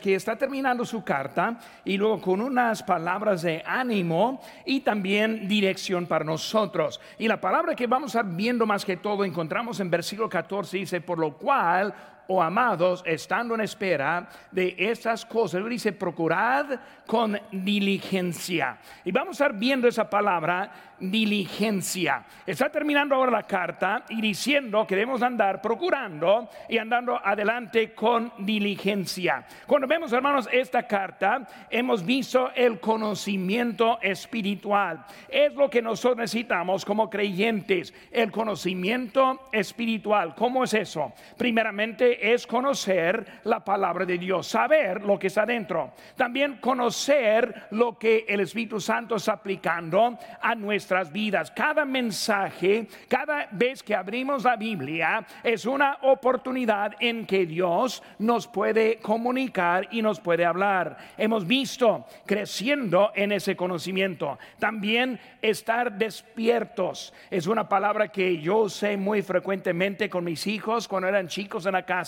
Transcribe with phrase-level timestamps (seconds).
[0.00, 6.06] que está terminando su carta y luego con unas palabras de ánimo y también dirección
[6.06, 7.00] para nosotros.
[7.18, 11.00] Y la palabra que vamos a viendo más que todo encontramos en versículo 14, dice,
[11.00, 11.94] por lo cual
[12.28, 18.78] oh amados, estando en espera de estas cosas, dice, procurad con diligencia.
[19.04, 20.70] Y vamos a estar viendo esa palabra,
[21.00, 22.24] diligencia.
[22.46, 28.32] Está terminando ahora la carta y diciendo que debemos andar procurando y andando adelante con
[28.38, 29.44] diligencia.
[29.66, 35.04] Cuando vemos, hermanos, esta carta, hemos visto el conocimiento espiritual.
[35.28, 40.34] Es lo que nosotros necesitamos como creyentes, el conocimiento espiritual.
[40.34, 41.12] ¿Cómo es eso?
[41.36, 45.92] Primeramente, es conocer la palabra de Dios, saber lo que está dentro.
[46.16, 51.50] También conocer lo que el Espíritu Santo está aplicando a nuestras vidas.
[51.50, 58.46] Cada mensaje, cada vez que abrimos la Biblia, es una oportunidad en que Dios nos
[58.46, 60.96] puede comunicar y nos puede hablar.
[61.16, 64.38] Hemos visto creciendo en ese conocimiento.
[64.58, 67.14] También estar despiertos.
[67.30, 71.72] Es una palabra que yo usé muy frecuentemente con mis hijos cuando eran chicos en
[71.72, 71.99] la casa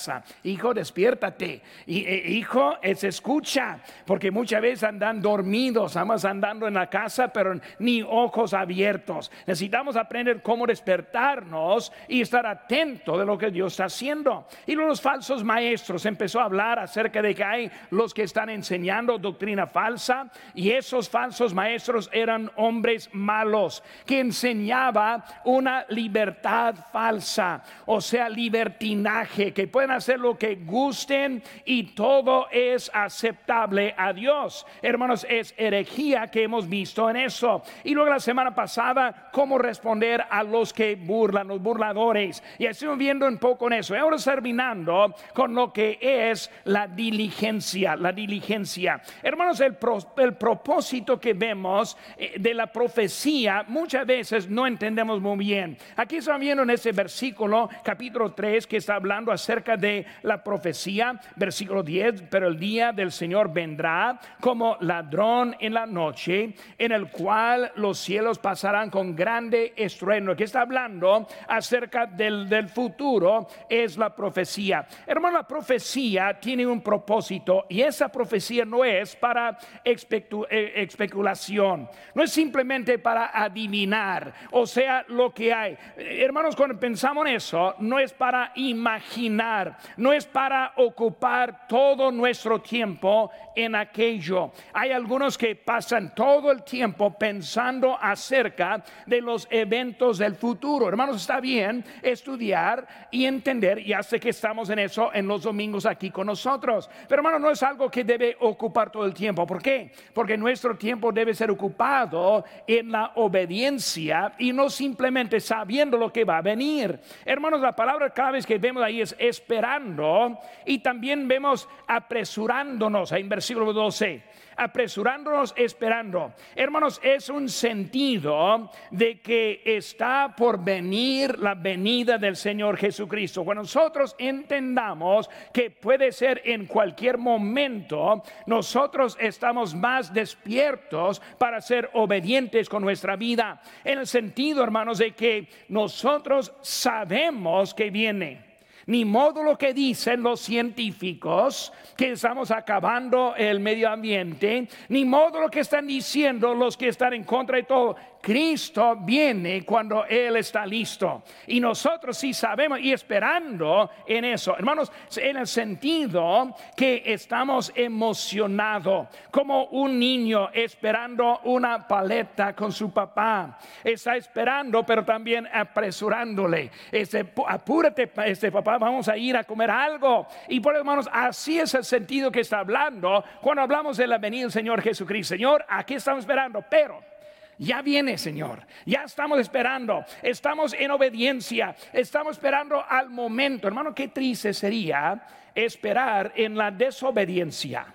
[0.44, 1.62] Hijo, despiértate.
[1.86, 7.58] Eh, hijo, es escucha, porque muchas veces andan dormidos, estamos andando en la casa, pero
[7.78, 9.30] ni ojos abiertos.
[9.46, 14.46] Necesitamos aprender cómo despertarnos y estar atento de lo que Dios está haciendo.
[14.66, 19.18] Y los falsos maestros empezó a hablar acerca de que hay los que están enseñando
[19.18, 28.00] doctrina falsa y esos falsos maestros eran hombres malos que enseñaba una libertad falsa, o
[28.00, 34.66] sea, libertinaje que hacer lo que gusten y todo es aceptable a Dios.
[34.80, 37.62] Hermanos, es herejía que hemos visto en eso.
[37.84, 42.42] Y luego la semana pasada, cómo responder a los que burlan, los burladores.
[42.58, 43.96] Y estamos viendo un poco en eso.
[43.96, 49.00] Ahora terminando con lo que es la diligencia, la diligencia.
[49.22, 49.76] Hermanos, el,
[50.18, 55.76] el propósito que vemos eh, de la profecía muchas veces no entendemos muy bien.
[55.96, 61.20] Aquí estamos viendo en ese versículo, capítulo 3, que está hablando acerca de la profecía,
[61.36, 67.08] versículo 10, pero el día del Señor vendrá como ladrón en la noche, en el
[67.08, 70.34] cual los cielos pasarán con grande estruendo.
[70.36, 74.86] Que está hablando acerca del, del futuro es la profecía.
[75.06, 82.22] Hermano, la profecía tiene un propósito y esa profecía no es para eh, especulación, no
[82.22, 85.76] es simplemente para adivinar, o sea, lo que hay.
[85.96, 89.61] Hermanos, cuando pensamos en eso, no es para imaginar,
[89.96, 94.52] no es para ocupar todo nuestro tiempo en aquello.
[94.72, 100.88] Hay algunos que pasan todo el tiempo pensando acerca de los eventos del futuro.
[100.88, 105.86] Hermanos, está bien estudiar y entender, ya sé que estamos en eso en los domingos
[105.86, 109.46] aquí con nosotros, pero hermano, no es algo que debe ocupar todo el tiempo.
[109.46, 109.92] ¿Por qué?
[110.12, 116.24] Porque nuestro tiempo debe ser ocupado en la obediencia y no simplemente sabiendo lo que
[116.24, 116.98] va a venir.
[117.24, 123.28] Hermanos, la palabra cada vez que vemos ahí es esperando y también vemos apresurándonos, en
[123.28, 124.22] versículo 12,
[124.56, 126.32] apresurándonos esperando.
[126.54, 133.44] Hermanos, es un sentido de que está por venir la venida del Señor Jesucristo.
[133.44, 141.90] Cuando nosotros entendamos que puede ser en cualquier momento, nosotros estamos más despiertos para ser
[141.92, 143.60] obedientes con nuestra vida.
[143.84, 148.51] En el sentido, hermanos, de que nosotros sabemos que viene.
[148.86, 155.40] Ni modo lo que dicen los científicos que estamos acabando el medio ambiente, ni modo
[155.40, 157.96] lo que están diciendo los que están en contra de todo.
[158.22, 161.24] Cristo viene cuando Él está listo.
[161.48, 164.56] Y nosotros sí sabemos y esperando en eso.
[164.56, 172.92] Hermanos, en el sentido que estamos emocionados, como un niño esperando una paleta con su
[172.92, 173.58] papá.
[173.82, 176.70] Está esperando, pero también apresurándole.
[176.92, 180.28] Este, apúrate, este papá, vamos a ir a comer algo.
[180.48, 184.42] Y por hermanos, así es el sentido que está hablando cuando hablamos de la venida
[184.42, 185.34] del Señor Jesucristo.
[185.34, 187.11] Señor, aquí estamos esperando, pero
[187.58, 188.66] ya viene, Señor.
[188.86, 190.04] Ya estamos esperando.
[190.22, 191.76] Estamos en obediencia.
[191.92, 193.68] Estamos esperando al momento.
[193.68, 195.22] Hermano, qué triste sería
[195.54, 197.94] esperar en la desobediencia.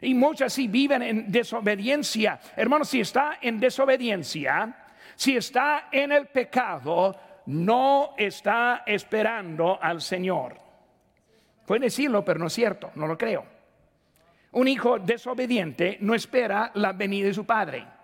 [0.00, 2.38] Y muchas sí viven en desobediencia.
[2.54, 4.84] Hermano, si está en desobediencia,
[5.14, 10.58] si está en el pecado, no está esperando al Señor.
[11.64, 13.44] Pueden decirlo, pero no es cierto, no lo creo.
[14.52, 17.95] Un hijo desobediente no espera la venida de su padre.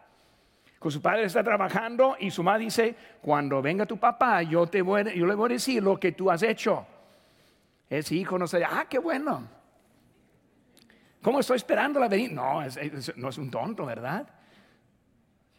[0.83, 4.83] Con su padre está trabajando y su madre dice, cuando venga tu papá, yo, te
[4.83, 6.85] voy, yo le voy a decir lo que tú has hecho.
[7.89, 9.49] Ese hijo no se ah, qué bueno.
[11.23, 12.33] ¿Cómo estoy esperando la venida?
[12.35, 12.63] No,
[13.15, 14.27] no es un tonto, ¿verdad?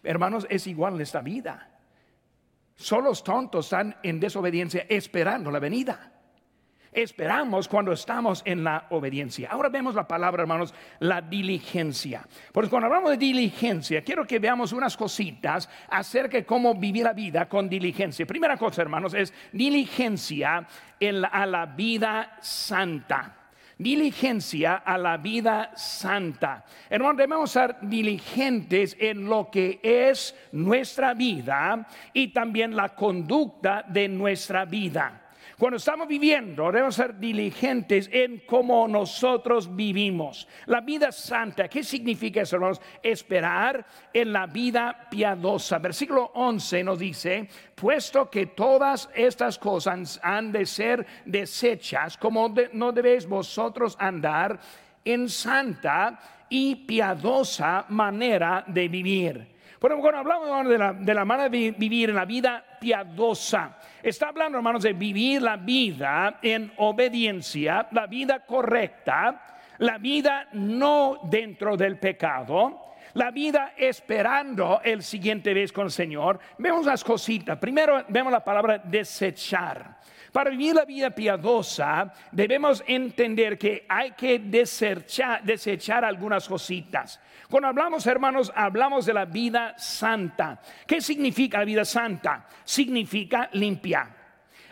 [0.04, 1.70] Hermanos, es igual en esta vida.
[2.76, 6.12] Solo los tontos están en desobediencia esperando la venida.
[6.94, 9.50] Esperamos cuando estamos en la obediencia.
[9.52, 12.26] Ahora vemos la palabra, hermanos, la diligencia.
[12.52, 17.14] Porque cuando hablamos de diligencia, quiero que veamos unas cositas acerca de cómo vivir la
[17.14, 18.26] vida con diligencia.
[18.26, 20.68] Primera cosa, hermanos, es diligencia
[21.32, 23.40] a la vida santa
[23.78, 26.64] diligencia a la vida santa.
[26.90, 34.08] Hermanos, debemos ser diligentes en lo que es nuestra vida y también la conducta de
[34.08, 35.23] nuestra vida.
[35.64, 40.46] Cuando estamos viviendo, debemos ser diligentes en cómo nosotros vivimos.
[40.66, 42.60] La vida santa, ¿qué significa eso?
[43.02, 45.80] Esperar en la vida piadosa.
[45.80, 52.92] Versículo 11 nos dice, puesto que todas estas cosas han de ser desechas, como no
[52.92, 54.60] debéis vosotros andar
[55.06, 56.20] en santa
[56.50, 59.53] y piadosa manera de vivir.
[59.84, 64.30] Bueno, cuando hablamos de la, de la manera de vivir en la vida piadosa, Está
[64.30, 69.42] hablando, hermanos, de vivir la vida en obediencia, la vida correcta,
[69.80, 76.40] la vida no dentro del pecado, la vida esperando el siguiente vez con el Señor.
[76.58, 77.58] Vemos las cositas.
[77.58, 79.98] Primero vemos la palabra desechar.
[80.34, 87.20] Para vivir la vida piadosa debemos entender que hay que desechar, algunas cositas.
[87.48, 90.60] Cuando hablamos, hermanos, hablamos de la vida santa.
[90.88, 92.48] ¿Qué significa la vida santa?
[92.64, 94.10] Significa limpia,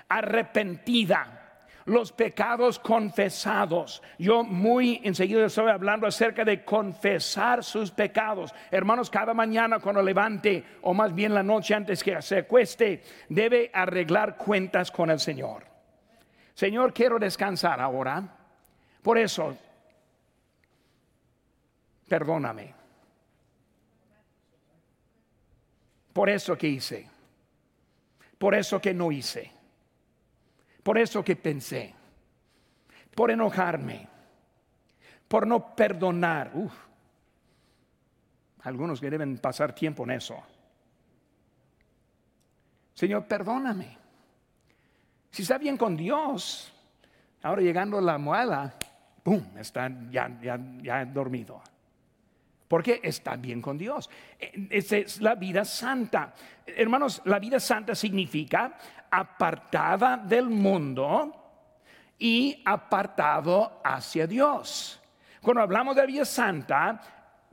[0.09, 1.40] arrepentida
[1.85, 4.01] los pecados confesados.
[4.17, 8.53] Yo muy enseguida estoy hablando acerca de confesar sus pecados.
[8.69, 13.71] Hermanos, cada mañana cuando levante, o más bien la noche antes que se acueste, debe
[13.73, 15.63] arreglar cuentas con el Señor.
[16.53, 18.23] Señor, quiero descansar ahora.
[19.01, 19.57] Por eso,
[22.07, 22.73] perdóname.
[26.13, 27.07] Por eso que hice.
[28.37, 29.60] Por eso que no hice.
[30.83, 31.93] Por eso que pensé.
[33.13, 34.07] Por enojarme.
[35.27, 36.51] Por no perdonar.
[38.63, 40.41] Algunos que deben pasar tiempo en eso.
[42.93, 43.97] Señor, perdóname.
[45.31, 46.73] Si está bien con Dios,
[47.41, 48.73] ahora llegando a la muela,
[49.23, 49.41] ¡pum!
[49.57, 51.61] Está ya, ya, ya dormido
[52.71, 54.09] porque está bien con Dios.
[54.39, 56.33] E, esa es la vida santa.
[56.65, 58.77] Hermanos, la vida santa significa
[59.11, 61.35] apartada del mundo
[62.17, 65.01] y apartado hacia Dios.
[65.41, 67.01] Cuando hablamos de vida santa,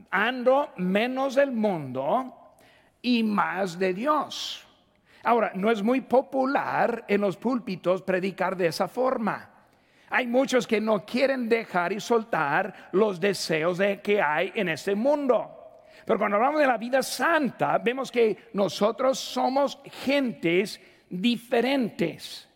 [0.09, 2.53] ando menos del mundo
[3.01, 4.65] y más de Dios.
[5.25, 9.48] Ahora, no es muy popular en los púlpitos predicar de esa forma.
[10.09, 14.95] Hay muchos que no quieren dejar y soltar los deseos de que hay en este
[14.95, 15.55] mundo.
[16.05, 22.49] Pero cuando hablamos de la vida santa, vemos que nosotros somos gentes diferentes.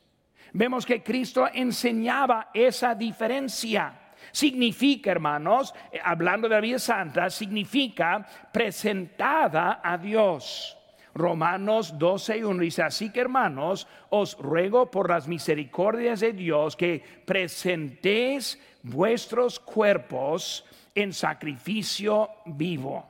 [0.54, 4.00] Vemos que Cristo enseñaba esa diferencia.
[4.32, 10.78] Significa, hermanos, eh, hablando de la vida santa, significa presentada a Dios.
[11.16, 16.76] Romanos 12 y 1 dice, así que hermanos, os ruego por las misericordias de Dios
[16.76, 20.66] que presentéis vuestros cuerpos
[20.96, 23.08] en sacrificio vivo.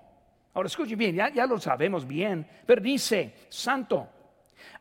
[0.54, 4.08] Ahora escuche bien, ya, ya lo sabemos bien, pero dice, santo,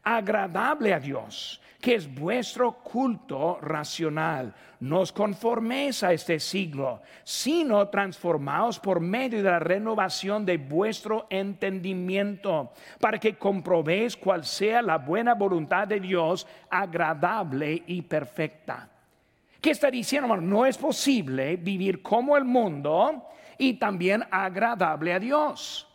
[0.02, 4.55] agradable a Dios que es vuestro culto racional.
[4.79, 11.27] No os conforméis a este siglo, sino transformaos por medio de la renovación de vuestro
[11.29, 18.89] entendimiento, para que comprobéis cuál sea la buena voluntad de Dios, agradable y perfecta.
[19.61, 20.49] ¿Qué está diciendo, hermano?
[20.49, 23.27] No es posible vivir como el mundo
[23.59, 25.89] y también agradable a Dios.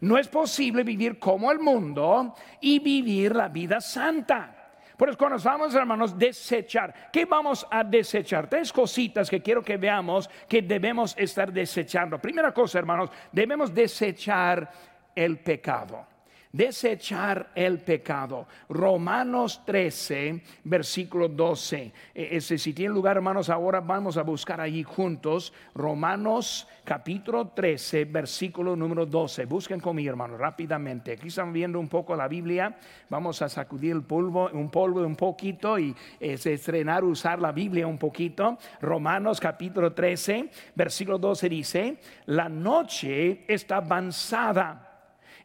[0.00, 4.63] No es posible vivir como el mundo y vivir la vida santa.
[4.96, 8.48] Por eso cuando vamos, hermanos, desechar, ¿qué vamos a desechar?
[8.48, 12.18] Tres cositas que quiero que veamos que debemos estar desechando.
[12.18, 14.70] Primera cosa, hermanos, debemos desechar
[15.14, 16.13] el pecado
[16.54, 18.46] desechar el pecado.
[18.68, 21.92] Romanos 13, versículo 12.
[22.14, 25.52] E, si tiene lugar, hermanos, ahora vamos a buscar allí juntos.
[25.74, 29.46] Romanos capítulo 13, versículo número 12.
[29.46, 31.12] Busquen conmigo, hermanos, rápidamente.
[31.12, 32.76] Aquí están viendo un poco la Biblia.
[33.10, 37.98] Vamos a sacudir el polvo, un polvo un poquito y estrenar, usar la Biblia un
[37.98, 38.58] poquito.
[38.80, 41.96] Romanos capítulo 13, versículo 12 dice,
[42.26, 44.83] la noche está avanzada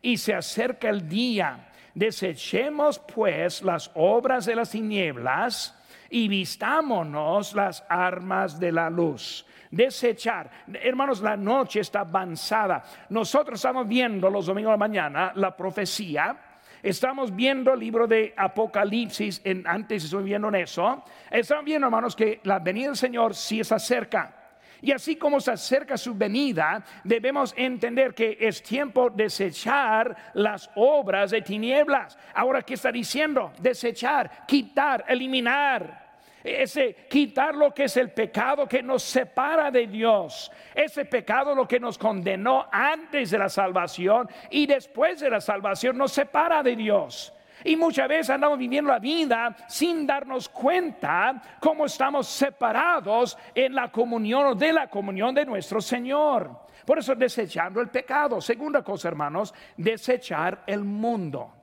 [0.02, 1.70] y se acerca el día.
[1.94, 5.76] Desechemos pues las obras de las tinieblas
[6.10, 9.46] y vistámonos las armas de la luz.
[9.72, 10.50] Desechar.
[10.82, 12.84] Hermanos, la noche está avanzada.
[13.10, 16.36] Nosotros estamos viendo los domingos de la mañana la profecía.
[16.82, 21.04] Estamos viendo el libro de Apocalipsis, en, antes estoy viendo en eso.
[21.30, 24.39] Estamos viendo, hermanos, que la venida del Señor sí está cerca.
[24.82, 30.70] Y así como se acerca su venida, debemos entender que es tiempo de desechar las
[30.76, 32.18] obras de tinieblas.
[32.34, 33.52] Ahora, ¿qué está diciendo?
[33.60, 36.10] Desechar, quitar, eliminar.
[36.44, 40.50] Ese quitar lo que es el pecado que nos separa de Dios.
[40.74, 45.98] Ese pecado lo que nos condenó antes de la salvación y después de la salvación
[45.98, 47.34] nos separa de Dios.
[47.64, 53.92] Y muchas veces andamos viviendo la vida sin darnos cuenta cómo estamos separados en la
[53.92, 56.68] comunión o de la comunión de nuestro Señor.
[56.86, 58.42] Por eso desechando el pecado.
[58.42, 61.54] Segunda cosa, hermanos, desechar el mundo.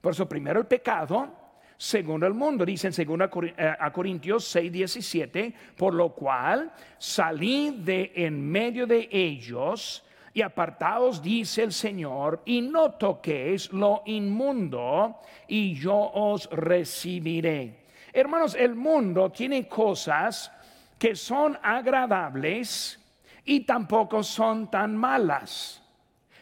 [0.00, 1.32] Por eso primero el pecado,
[1.76, 2.64] segundo el mundo.
[2.64, 9.08] Dice en 2 eh, Corintios 6, 17, por lo cual salí de en medio de
[9.10, 10.04] ellos
[10.38, 15.18] y apartaos, dice el Señor, y no toquéis lo inmundo,
[15.48, 17.86] y yo os recibiré.
[18.12, 20.52] Hermanos, el mundo tiene cosas
[20.96, 23.04] que son agradables
[23.44, 25.82] y tampoco son tan malas.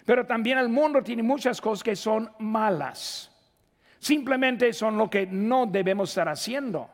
[0.05, 3.31] Pero también el mundo tiene muchas cosas que son malas.
[3.99, 6.91] Simplemente son lo que no debemos estar haciendo.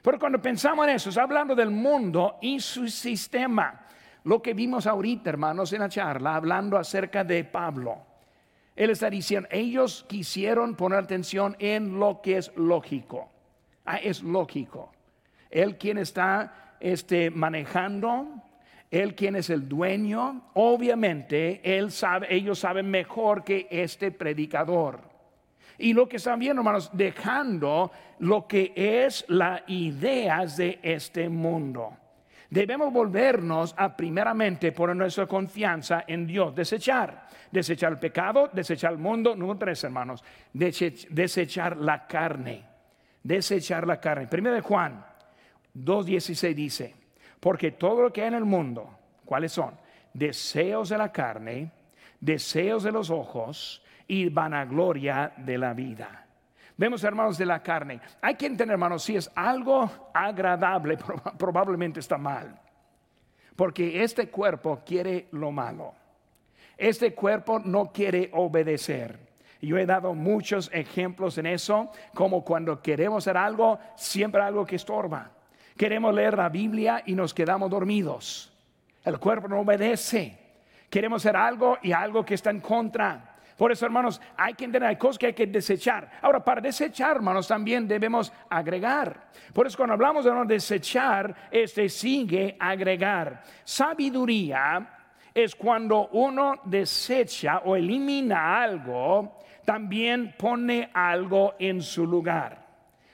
[0.00, 3.84] Pero cuando pensamos en eso, es hablando del mundo y su sistema.
[4.24, 7.98] Lo que vimos ahorita, hermanos, en la charla, hablando acerca de Pablo.
[8.74, 13.28] Él está diciendo, ellos quisieron poner atención en lo que es lógico.
[13.84, 14.92] Ah, es lógico.
[15.50, 18.42] Él quien está este, manejando,
[18.90, 25.00] él quien es el dueño, obviamente él sabe, ellos saben mejor que este predicador.
[25.78, 31.96] Y lo que están viendo, hermanos, dejando lo que es las ideas de este mundo.
[32.50, 38.98] Debemos volvernos a primeramente poner nuestra confianza en Dios, desechar, desechar el pecado, desechar el
[38.98, 39.36] mundo.
[39.36, 42.64] Número tres, hermanos, desechar la carne,
[43.22, 44.28] desechar la carne.
[44.28, 45.04] Primero de Juan
[45.74, 46.94] 2.16 dice,
[47.38, 49.74] porque todo lo que hay en el mundo, ¿cuáles son?
[50.14, 51.70] Deseos de la carne,
[52.18, 56.27] deseos de los ojos y vanagloria de la vida.
[56.78, 58.00] Vemos, hermanos, de la carne.
[58.22, 60.96] Hay que entender, hermanos, si es algo agradable,
[61.38, 62.56] probablemente está mal.
[63.56, 65.92] Porque este cuerpo quiere lo malo.
[66.76, 69.18] Este cuerpo no quiere obedecer.
[69.60, 74.76] Yo he dado muchos ejemplos en eso, como cuando queremos hacer algo, siempre algo que
[74.76, 75.32] estorba.
[75.76, 78.56] Queremos leer la Biblia y nos quedamos dormidos.
[79.04, 80.38] El cuerpo no obedece.
[80.88, 83.27] Queremos hacer algo y algo que está en contra.
[83.58, 86.08] Por eso, hermanos, hay que entender, cosas que hay que desechar.
[86.22, 89.30] Ahora, para desechar, hermanos, también debemos agregar.
[89.52, 93.42] Por eso, cuando hablamos de desechar, este sigue agregar.
[93.64, 94.88] Sabiduría
[95.34, 102.64] es cuando uno desecha o elimina algo, también pone algo en su lugar.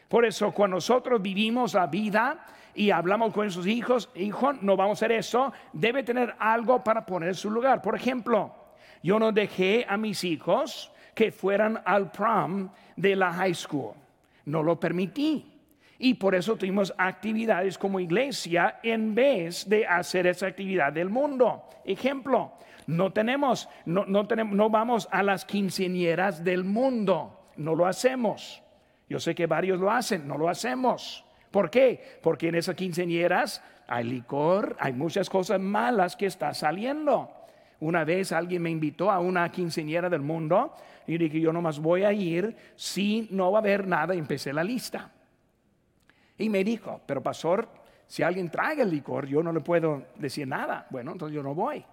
[0.09, 5.01] Por eso, cuando nosotros vivimos la vida, y hablamos con sus hijos, hijo, no vamos
[5.01, 7.81] a hacer eso, debe tener algo para poner en su lugar.
[7.81, 8.64] Por ejemplo,
[9.05, 13.93] yo no dejé a mis hijos que fueran al prom de la high school.
[14.47, 15.61] No lo permití.
[15.99, 21.65] Y por eso tuvimos actividades como iglesia en vez de hacer esa actividad del mundo.
[21.85, 22.55] Ejemplo,
[22.87, 27.51] no tenemos, no, no, tenemos, no vamos a las quinceañeras del mundo.
[27.57, 28.63] No lo hacemos.
[29.07, 31.27] Yo sé que varios lo hacen, no lo hacemos.
[31.51, 32.19] ¿Por qué?
[32.23, 37.44] Porque en esas quinceañeras hay licor, hay muchas cosas malas que están saliendo.
[37.81, 40.75] Una vez alguien me invitó a una quinceañera del mundo
[41.07, 44.15] y dije, yo nomás voy a ir si no va a haber nada.
[44.15, 45.11] Empecé la lista.
[46.39, 47.69] Y me dijo, pero pastor,
[48.07, 50.87] si alguien trae el licor, yo no le puedo decir nada.
[50.91, 51.85] Bueno, entonces yo no voy.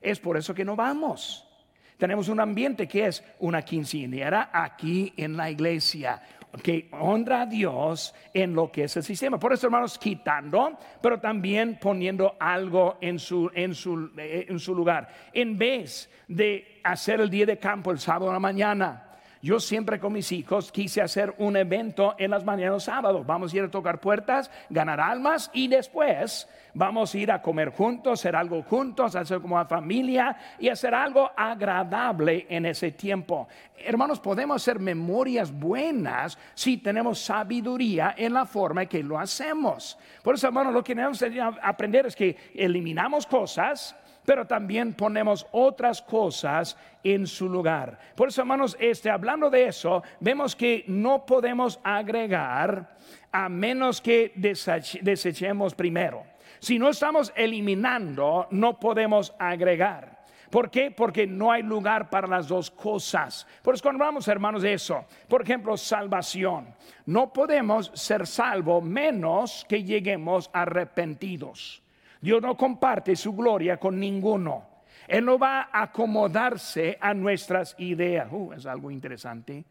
[0.00, 1.48] Es por eso que no vamos.
[1.96, 6.20] Tenemos un ambiente que es una quinceañera aquí en la iglesia,
[6.62, 9.38] que honra a Dios en lo que es el sistema.
[9.38, 14.74] Por eso, hermanos, quitando, pero también poniendo algo en su, en su, eh, en su
[14.74, 15.08] lugar.
[15.32, 19.13] En vez de hacer el día de campo el sábado a la mañana,
[19.44, 23.26] yo siempre con mis hijos quise hacer un evento en las mañanas sábados.
[23.26, 27.68] Vamos a ir a tocar puertas, ganar almas y después vamos a ir a comer
[27.68, 33.46] juntos, hacer algo juntos, hacer como una familia y hacer algo agradable en ese tiempo.
[33.76, 39.98] Hermanos, podemos hacer memorias buenas si tenemos sabiduría en la forma en que lo hacemos.
[40.22, 41.22] Por eso, hermanos, lo que debemos
[41.60, 47.98] aprender es que eliminamos cosas pero también ponemos otras cosas en su lugar.
[48.14, 52.96] Por eso, hermanos, este, hablando de eso, vemos que no podemos agregar
[53.32, 56.24] a menos que desechemos primero.
[56.60, 60.14] Si no estamos eliminando, no podemos agregar.
[60.50, 60.92] ¿Por qué?
[60.92, 63.46] Porque no hay lugar para las dos cosas.
[63.60, 66.72] Por eso cuando hablamos, hermanos, de eso, por ejemplo, salvación.
[67.06, 71.83] No podemos ser salvos menos que lleguemos arrepentidos.
[72.24, 74.66] Dios no comparte su gloria con ninguno.
[75.06, 78.28] Él no va a acomodarse a nuestras ideas.
[78.32, 79.62] Uh, es algo interesante.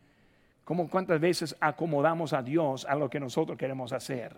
[0.64, 4.38] Como cuántas veces acomodamos a Dios a lo que nosotros queremos hacer.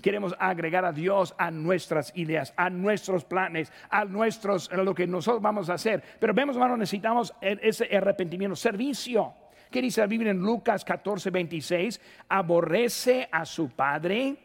[0.00, 5.42] Queremos agregar a Dios a nuestras ideas, a nuestros planes, a nuestros lo que nosotros
[5.42, 6.02] vamos a hacer.
[6.18, 9.34] Pero vemos, hermano, necesitamos e, ese arrepentimiento, servicio.
[9.70, 12.00] ¿Qué dice la Biblia en Lucas 14, 26?
[12.30, 14.36] Aborrece a su padre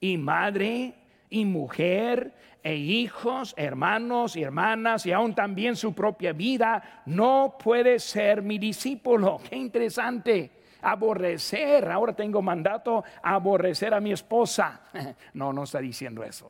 [0.00, 0.94] y madre
[1.30, 7.98] y mujer e hijos, hermanos y hermanas y aún también su propia vida, no puede
[7.98, 9.40] ser mi discípulo.
[9.48, 10.50] Qué interesante.
[10.80, 14.82] Aborrecer, ahora tengo mandato aborrecer a mi esposa.
[15.34, 16.48] No, no está diciendo eso.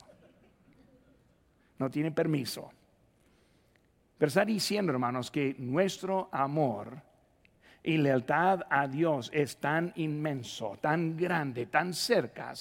[1.78, 2.70] No tiene permiso.
[4.18, 7.00] Pero está diciendo, hermanos, que nuestro amor
[7.82, 12.52] y lealtad a Dios es tan inmenso, tan grande, tan cerca,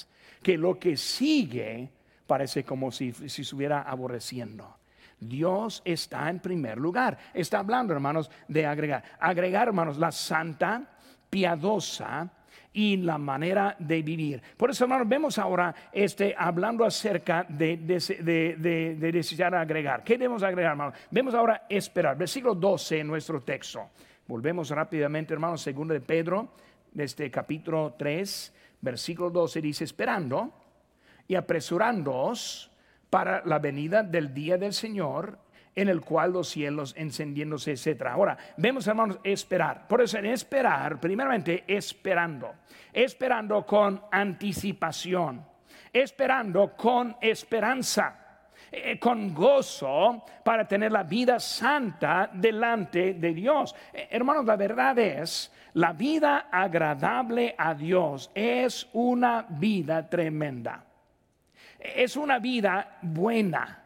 [0.44, 1.90] que lo que sigue
[2.28, 4.78] parece como si, si estuviera aborreciendo.
[5.20, 7.18] Dios está en primer lugar.
[7.34, 9.04] Está hablando, hermanos, de agregar.
[9.20, 10.84] Agregar, hermanos, la santa,
[11.30, 12.30] piadosa
[12.74, 14.42] y la manera de vivir.
[14.56, 20.04] Por eso, hermanos, vemos ahora este, hablando acerca de, de, de, desear agregar.
[20.04, 20.94] ¿Qué debemos agregar, hermanos?
[21.10, 22.16] Vemos ahora esperar.
[22.16, 23.90] Versículo 12 en nuestro texto.
[24.28, 26.50] Volvemos rápidamente, hermanos, segundo de Pedro,
[26.92, 30.54] de este capítulo 3, versículo 12 dice, esperando
[31.28, 32.72] y apresurándoos
[33.10, 35.40] para la venida del día del Señor,
[35.76, 38.08] en el cual los cielos encendiéndose, etc.
[38.08, 39.88] Ahora, vemos hermanos, esperar.
[39.88, 42.56] Por eso en esperar, primeramente esperando,
[42.92, 45.46] esperando con anticipación,
[45.94, 48.24] esperando con esperanza.
[48.70, 53.74] Eh, con gozo para tener la vida santa delante de Dios.
[53.94, 60.87] Eh, hermanos, la verdad es, la vida agradable a Dios es una vida tremenda
[61.80, 63.84] es una vida buena.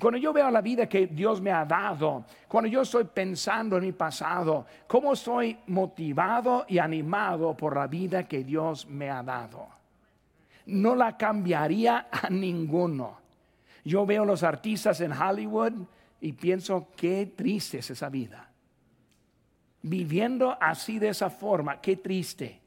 [0.00, 3.84] Cuando yo veo la vida que Dios me ha dado, cuando yo estoy pensando en
[3.84, 9.68] mi pasado, cómo estoy motivado y animado por la vida que Dios me ha dado,
[10.66, 13.18] no la cambiaría a ninguno.
[13.84, 15.72] Yo veo los artistas en Hollywood
[16.20, 18.48] y pienso, qué triste es esa vida.
[19.82, 22.60] Viviendo así de esa forma, qué triste.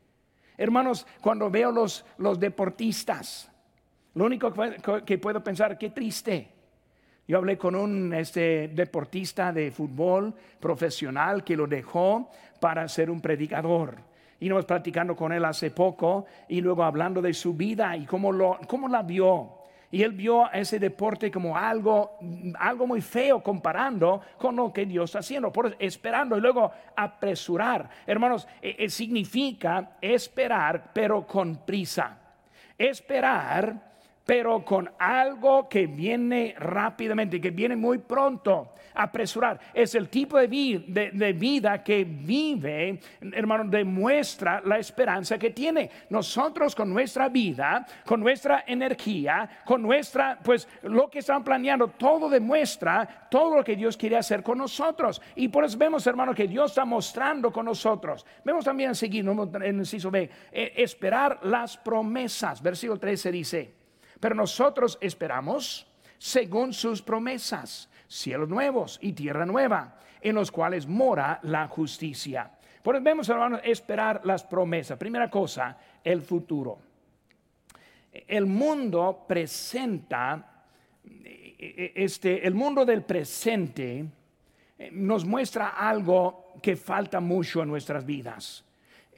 [0.57, 3.48] Hermanos, cuando veo los, los deportistas,
[4.19, 4.53] lo único
[5.05, 6.49] que puedo pensar, qué triste.
[7.25, 12.29] Yo hablé con un este, deportista de fútbol profesional que lo dejó
[12.59, 13.95] para ser un predicador.
[14.41, 18.33] Y nos platicando con él hace poco y luego hablando de su vida y cómo,
[18.33, 19.59] lo, cómo la vio.
[19.89, 22.17] Y él vio ese deporte como algo,
[22.59, 25.49] algo muy feo comparando con lo que Dios está haciendo.
[25.79, 27.89] Esperando y luego apresurar.
[28.05, 32.17] Hermanos, e, e, significa esperar, pero con prisa.
[32.77, 33.88] Esperar
[34.29, 39.59] pero con algo que viene rápidamente, que viene muy pronto, apresurar.
[39.73, 40.45] Es el tipo de,
[41.35, 45.89] vida que vive, hermano, demuestra la esperanza que tiene.
[46.11, 52.29] Nosotros con nuestra vida, con nuestra energía, con nuestra, pues lo que están planeando, todo
[52.29, 55.19] demuestra todo lo que Dios quiere hacer con nosotros.
[55.37, 58.23] Y por eso vemos, hermano, que Dios está mostrando con nosotros.
[58.45, 62.61] Vemos también seguir en el inciso B, eh, esperar las promesas.
[62.61, 63.78] Versículo 13 dice,
[64.19, 71.39] pero nosotros esperamos según sus promesas, cielos nuevos y tierra nueva, en los cuales mora
[71.43, 72.51] la justicia.
[72.83, 74.97] Por eso vemos, hermanos, esperar las promesas.
[74.97, 76.79] Primera cosa, el futuro.
[78.11, 80.65] El mundo presenta,
[81.57, 84.05] este, el mundo del presente
[84.77, 88.65] eh, nos muestra algo que falta mucho en nuestras vidas.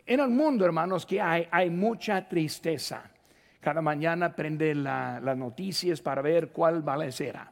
[0.06, 3.11] En el mundo, hermanos, que hay, hay mucha tristeza
[3.62, 7.52] cada mañana prende las noticias para ver cuál balacera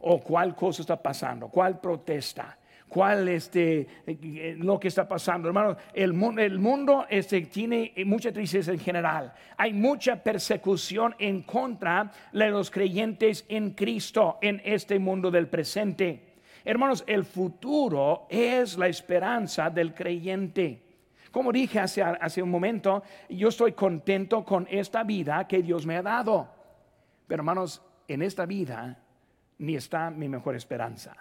[0.00, 5.48] o cuál cosa está pasando, cuál protesta, cuál este, eh, lo que está pasando.
[5.48, 9.32] Hermano, el, el mundo este, tiene mucha tristeza en general.
[9.56, 16.32] Hay mucha persecución en contra de los creyentes en Cristo en este mundo del presente.
[16.64, 20.91] Hermanos, el futuro es la esperanza del creyente.
[21.32, 25.96] Como dije hace, hace un momento, yo estoy contento con esta vida que Dios me
[25.96, 26.48] ha dado.
[27.26, 29.02] Pero hermanos, en esta vida
[29.58, 31.16] ni está mi mejor esperanza.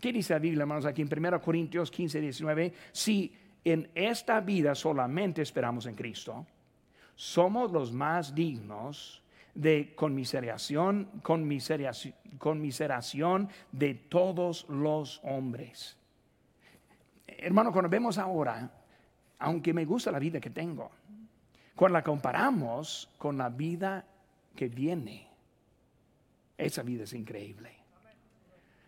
[0.00, 2.72] ¿Qué dice la Biblia, hermanos, aquí en 1 Corintios 15, 19?
[2.92, 6.46] Si en esta vida solamente esperamos en Cristo,
[7.16, 9.22] somos los más dignos
[9.54, 15.96] de conmiseración, conmiseración, conmiseración de todos los hombres.
[17.26, 18.70] Hermano, cuando vemos ahora,
[19.38, 20.90] aunque me gusta la vida que tengo,
[21.74, 24.04] cuando la comparamos con la vida
[24.54, 25.28] que viene,
[26.56, 27.84] esa vida es increíble.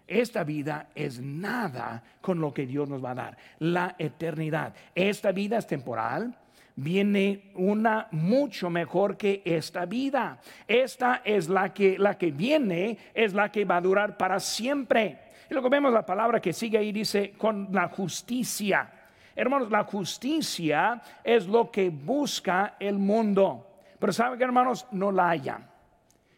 [0.07, 3.37] Esta vida es nada con lo que Dios nos va a dar.
[3.59, 4.73] La eternidad.
[4.95, 6.39] Esta vida es temporal.
[6.77, 10.39] Viene una mucho mejor que esta vida.
[10.69, 15.19] Esta es la que, la que viene, es la que va a durar para siempre.
[15.51, 18.91] Y luego vemos la palabra que sigue ahí, dice, con la justicia.
[19.37, 23.67] Hermanos, la justicia es lo que busca el mundo.
[23.99, 24.87] Pero ¿saben que hermanos?
[24.91, 25.77] No la hayan.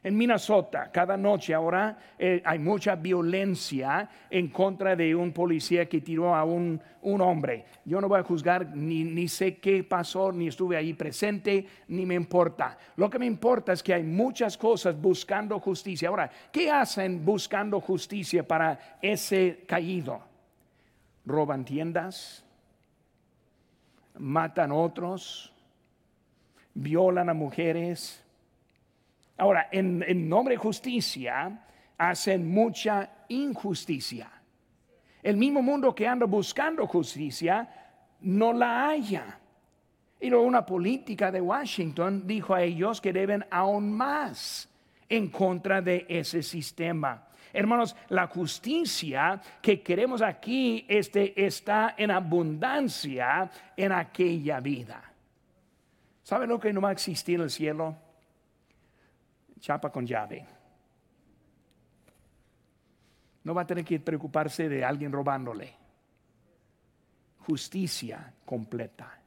[0.03, 6.01] En Minnesota, cada noche ahora eh, hay mucha violencia en contra de un policía que
[6.01, 7.65] tiró a un, hombre.
[7.85, 12.07] Yo no voy a juzgar, ni, ni, sé qué pasó, ni estuve ahí presente, ni
[12.07, 12.79] me importa.
[12.97, 16.09] Lo que me importa es que hay muchas cosas buscando justicia.
[16.09, 20.21] Ahora, ¿qué hacen buscando justicia para ese caído?
[21.27, 22.48] Roban tiendas,
[24.19, 25.53] matan otros,
[26.75, 28.25] violan a mujeres
[29.39, 31.65] Ahora, en, nombre de justicia,
[31.97, 34.31] hacen mucha injusticia.
[35.23, 37.69] El mismo mundo que anda buscando justicia,
[38.21, 39.39] no la haya.
[40.21, 44.69] Y luego una política de Washington dijo a ellos que deben aún más
[45.09, 47.28] en contra de ese sistema.
[47.53, 55.03] Hermanos, la justicia que queremos aquí este, está en abundancia en aquella vida.
[56.23, 57.97] ¿Saben lo que no va a existir en el cielo?
[59.59, 60.47] chapa con llave.
[63.45, 65.75] No va a tener que preocuparse de alguien robándole.
[67.39, 69.19] Justicia completa.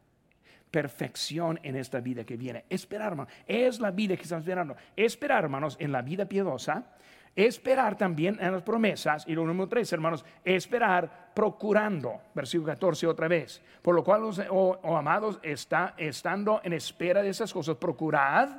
[0.70, 2.66] Perfección en esta vida que viene.
[2.70, 3.34] Esperar, hermanos.
[3.46, 4.76] Es la vida que estamos esperando.
[4.96, 6.96] Esperar, hermanos, en la vida piadosa.
[7.36, 9.26] Esperar también en las promesas.
[9.28, 12.22] Y lo número tres, hermanos, esperar procurando.
[12.34, 13.62] Versículo 14 otra vez.
[13.82, 17.78] Por lo cual, oh, oh, amados, está estando en espera de esas cosas.
[17.78, 18.50] Procurad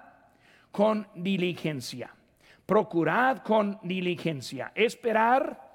[0.70, 2.14] con diligencia.
[2.64, 4.72] Procurad con diligencia.
[4.74, 5.70] Esperar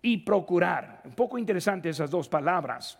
[0.00, 1.00] y procurar.
[1.04, 2.98] Un poco interesante esas dos palabras.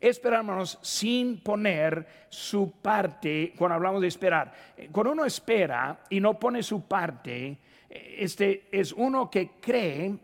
[0.00, 4.52] Esperamos sin poner su parte cuando hablamos de esperar.
[4.92, 7.58] Cuando uno espera y no pone su parte,
[7.94, 10.14] este es uno que cree,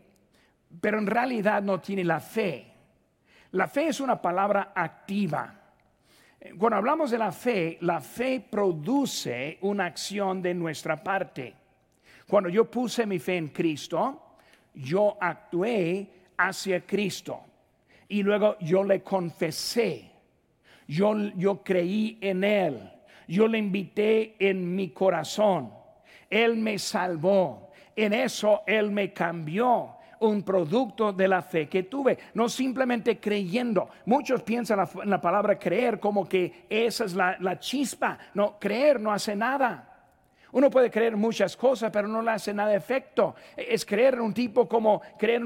[0.79, 2.67] pero en realidad no tiene la fe.
[3.51, 5.55] La fe es una palabra activa.
[6.57, 11.53] Cuando hablamos de la fe, la fe produce una acción de nuestra parte.
[12.27, 14.37] Cuando yo puse mi fe en Cristo,
[14.73, 16.07] yo actué
[16.37, 17.41] hacia Cristo
[18.07, 20.09] y luego yo le confesé.
[20.87, 22.91] Yo, yo creí en Él.
[23.27, 25.80] Yo le invité en mi corazón.
[26.31, 27.69] Él me salvó.
[27.95, 33.89] En eso Él me cambió un producto de la fe que tuve, no simplemente creyendo.
[34.05, 38.17] Muchos piensan en la palabra creer como que esa es la, chispa.
[38.35, 39.87] No, creer no hace nada.
[40.53, 43.35] Uno puede creer muchas cosas, pero no le hace nada de efecto.
[43.55, 45.41] Es creer en un tipo como creer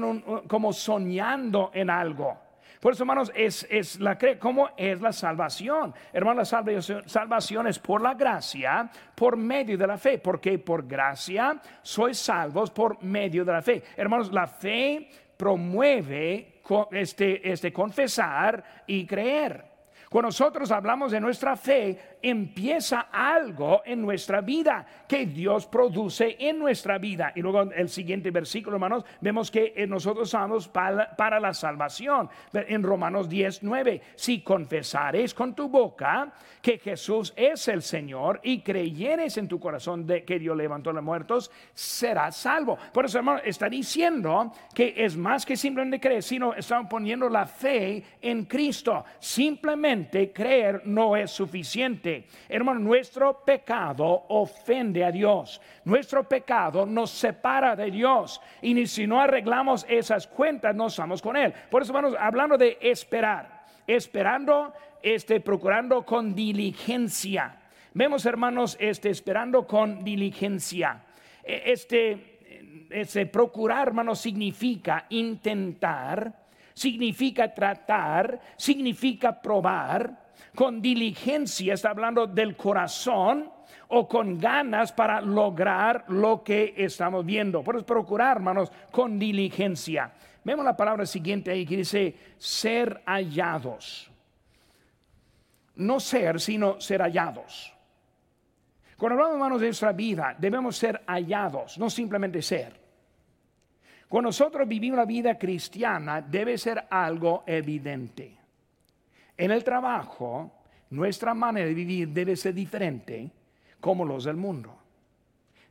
[0.46, 2.45] como soñando en algo.
[2.80, 5.94] Por eso, hermanos, es, es la ¿cómo es la salvación?
[6.12, 10.18] Hermanos, la salvación, salvación es por la gracia, por medio de la fe.
[10.18, 13.82] Porque por gracia sois salvos por medio de la fe.
[13.96, 16.60] Hermanos, la fe promueve
[16.92, 19.75] este, este confesar y creer.
[20.16, 26.58] Cuando nosotros hablamos de nuestra fe, empieza algo en nuestra vida que Dios produce en
[26.58, 27.34] nuestra vida.
[27.34, 32.30] Y luego el siguiente versículo, hermanos, vemos que nosotros somos para, la salvación.
[32.54, 38.62] En Romanos 10, 9, si confesares con tu boca que Jesús es el Señor y
[38.62, 42.78] creyeres en tu corazón que Dios levantó a los muertos, serás salvo.
[42.90, 47.44] Por eso, hermano, está diciendo que es más que simplemente creer, sino estamos poniendo la
[47.44, 49.04] fe en Cristo.
[49.18, 55.60] Simplemente creer no es suficiente Hermano, nuestro pecado ofende a Dios.
[55.84, 58.40] Nuestro pecado nos separa de Dios.
[58.62, 61.52] Y ni si no arreglamos esas cuentas, no estamos con Él.
[61.70, 63.64] Por eso, vamos hablando de esperar.
[63.86, 67.56] Esperando, este, procurando con diligencia.
[67.94, 71.02] Vemos, hermanos, este, esperando con diligencia.
[71.42, 76.45] E, este, este procurar, hermanos, significa intentar,
[76.76, 83.50] significa tratar, significa probar con diligencia, está hablando del corazón
[83.88, 87.62] o con ganas para lograr lo que estamos viendo.
[87.62, 90.12] Por eso procurar, hermanos, con diligencia.
[90.44, 94.10] Vemos la palabra siguiente ahí que dice ser hallados.
[95.76, 97.72] No ser, sino ser hallados.
[98.98, 102.85] Cuando hablamos, hermanos, de nuestra vida, debemos ser hallados, no simplemente ser.
[104.08, 108.36] Cuando nosotros vivimos la vida cristiana, debe ser algo evidente.
[109.36, 110.52] En el trabajo,
[110.90, 113.30] nuestra manera de vivir debe ser diferente
[113.80, 114.78] como los del mundo.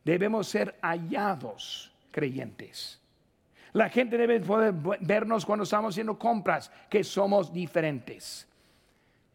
[0.03, 3.01] Debemos ser hallados creyentes.
[3.73, 8.47] La gente debe poder vernos cuando estamos haciendo compras, que somos diferentes.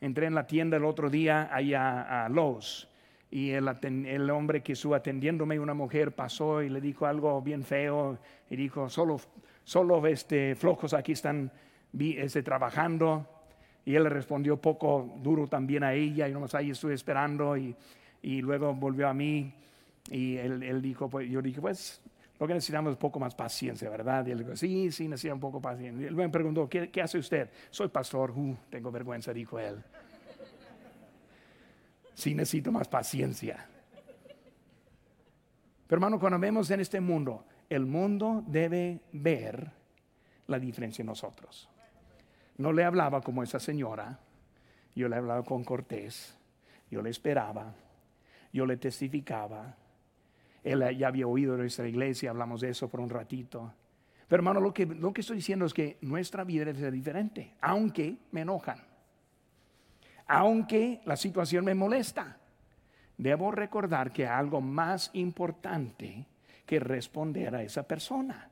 [0.00, 2.89] Entré en la tienda el otro día allá a Lowe's
[3.30, 8.18] y el, hombre que estuvo atendiéndome, una mujer, pasó y le dijo algo bien feo
[8.48, 9.20] y dijo, solo,
[9.62, 11.52] solo este, flojos aquí están
[11.96, 13.26] este, trabajando.
[13.84, 17.74] Y él respondió poco duro también a ella y nomás ahí estuve esperando y,
[18.20, 19.54] y luego volvió a mí
[20.10, 22.02] y él, él, dijo, pues, yo dije, pues
[22.38, 24.26] lo que necesitamos es un poco más paciencia, ¿verdad?
[24.26, 26.04] Y él dijo, sí, sí, necesita un poco paciencia.
[26.04, 27.48] Y él me preguntó, ¿qué, qué hace usted?
[27.70, 29.82] Soy pastor, uh, tengo vergüenza, dijo él
[32.14, 33.66] sí necesito más paciencia.
[35.86, 39.72] Pero hermano, cuando vemos en este mundo, el mundo debe ver
[40.46, 41.68] la diferencia en nosotros.
[42.58, 44.20] No le hablaba como esa señora,
[44.94, 46.36] yo le hablaba con cortés,
[46.90, 47.74] yo le esperaba,
[48.52, 49.76] yo le testificaba.
[50.62, 53.72] Él ya había oído de nuestra iglesia, hablamos de eso por un ratito.
[54.28, 58.16] Pero hermano, lo que, lo que estoy diciendo es que nuestra vida ser diferente, aunque
[58.30, 58.89] me enojan
[60.30, 62.36] aunque la situación me molesta.
[63.18, 66.24] Debo recordar que hay algo más importante
[66.64, 68.48] que responder a esa persona.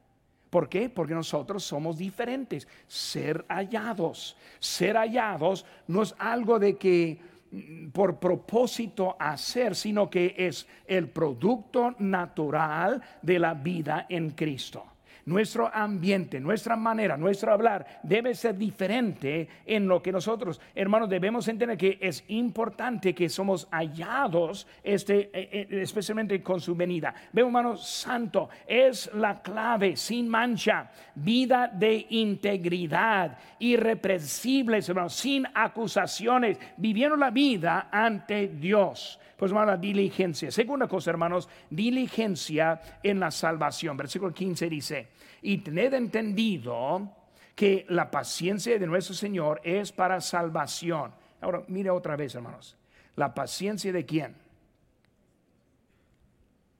[0.50, 0.90] ¿Por qué?
[0.90, 2.66] Porque nosotros somos diferentes.
[2.88, 4.36] Ser hallados.
[4.58, 7.20] Ser hallados no es algo de que
[7.52, 14.84] mm, por propósito hacer, sino que es el producto natural de la vida en Cristo
[15.28, 21.46] nuestro ambiente, nuestra manera, nuestro hablar debe ser diferente en lo que nosotros, hermanos, debemos
[21.48, 27.14] entender que es importante que somos hallados, este, eh, eh, especialmente con su venida.
[27.32, 36.58] Veo, hermano, santo es la clave, sin mancha, vida de integridad, irrepresibles, hermanos, sin acusaciones,
[36.76, 39.20] viviendo la vida ante Dios.
[39.38, 40.50] Pues hermano, la diligencia.
[40.50, 43.96] Segunda cosa, hermanos, diligencia en la salvación.
[43.96, 45.08] Versículo 15 dice,
[45.42, 47.14] y tened entendido
[47.54, 51.12] que la paciencia de nuestro Señor es para salvación.
[51.40, 52.76] Ahora, mire otra vez, hermanos.
[53.16, 54.36] ¿La paciencia de quién?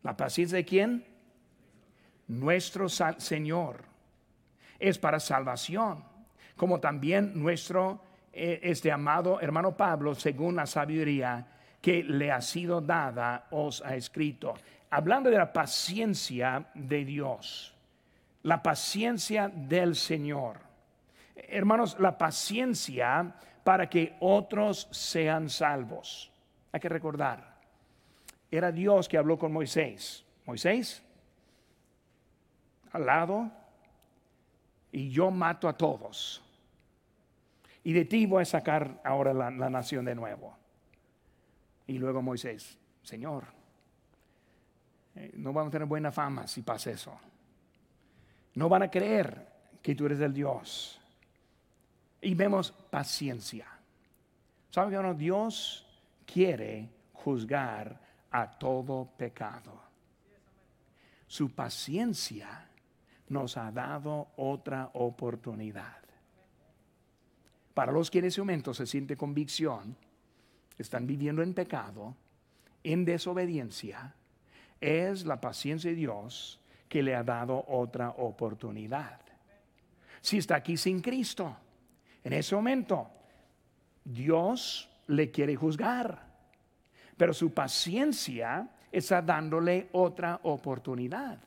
[0.05, 1.05] ¿La paciencia de quién?
[2.29, 3.85] Nuestro Señor.
[4.79, 6.05] Es para salvación.
[6.57, 8.01] Como también nuestro,
[8.33, 11.47] eh, este amado hermano Pablo, según la sabiduría
[11.81, 14.55] que le ha sido dada, os ha escrito.
[14.91, 17.75] Hablando de la paciencia de Dios
[18.49, 20.59] la paciencia del Señor.
[21.37, 26.33] Hermanos, la paciencia para que otros sean salvos.
[26.73, 27.59] Hay que recordar,
[28.51, 30.25] era Dios que habló con Moisés.
[30.47, 31.03] Moisés,
[32.93, 33.51] al lado,
[34.93, 36.43] y yo mato a todos.
[37.85, 40.57] Y de ti voy a sacar ahora la, nación de nuevo.
[41.87, 43.45] Y luego Moisés, Señor,
[45.17, 47.21] eh, no vamos a tener buena fama si pasa eso.
[48.59, 49.47] No van a creer
[49.81, 51.01] que tú eres el Dios.
[52.21, 53.69] Y vemos paciencia.
[54.71, 55.87] ¿Saben que Dios
[56.27, 58.01] quiere juzgar
[58.33, 59.81] a todo pecado?
[61.29, 62.69] Su paciencia
[63.29, 66.03] nos ha dado otra oportunidad.
[67.75, 69.97] Para los que en ese momento se siente convicción,
[70.77, 72.17] están viviendo en pecado,
[72.83, 74.17] en desobediencia,
[74.81, 76.59] es la paciencia de Dios
[76.89, 79.21] que le ha dado otra oportunidad.
[80.21, 81.57] Si está aquí sin Cristo,
[82.25, 83.09] en ese momento,
[84.05, 86.27] Dios le quiere juzgar,
[87.17, 91.39] pero su paciencia está dándole otra oportunidad.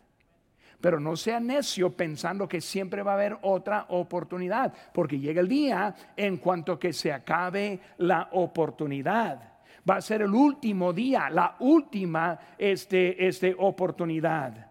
[0.79, 5.47] Pero no sea necio pensando que siempre va a haber otra oportunidad, porque llega el
[5.47, 9.51] día en cuanto que se acabe la oportunidad.
[9.87, 14.70] Va a ser el último día, la última este, este oportunidad.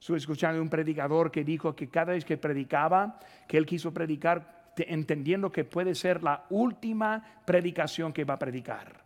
[0.00, 4.72] Estuve escuchando un predicador que dijo que cada vez que predicaba, que él quiso predicar
[4.76, 9.04] entendiendo que puede ser la última predicación que va a predicar.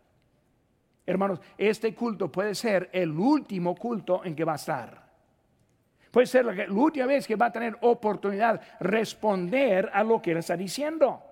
[1.07, 5.11] Hermanos, este culto puede ser el último culto en que va a estar.
[6.11, 10.38] Puede ser la, última vez que va a tener oportunidad responder a lo que él
[10.38, 11.22] está diciendo.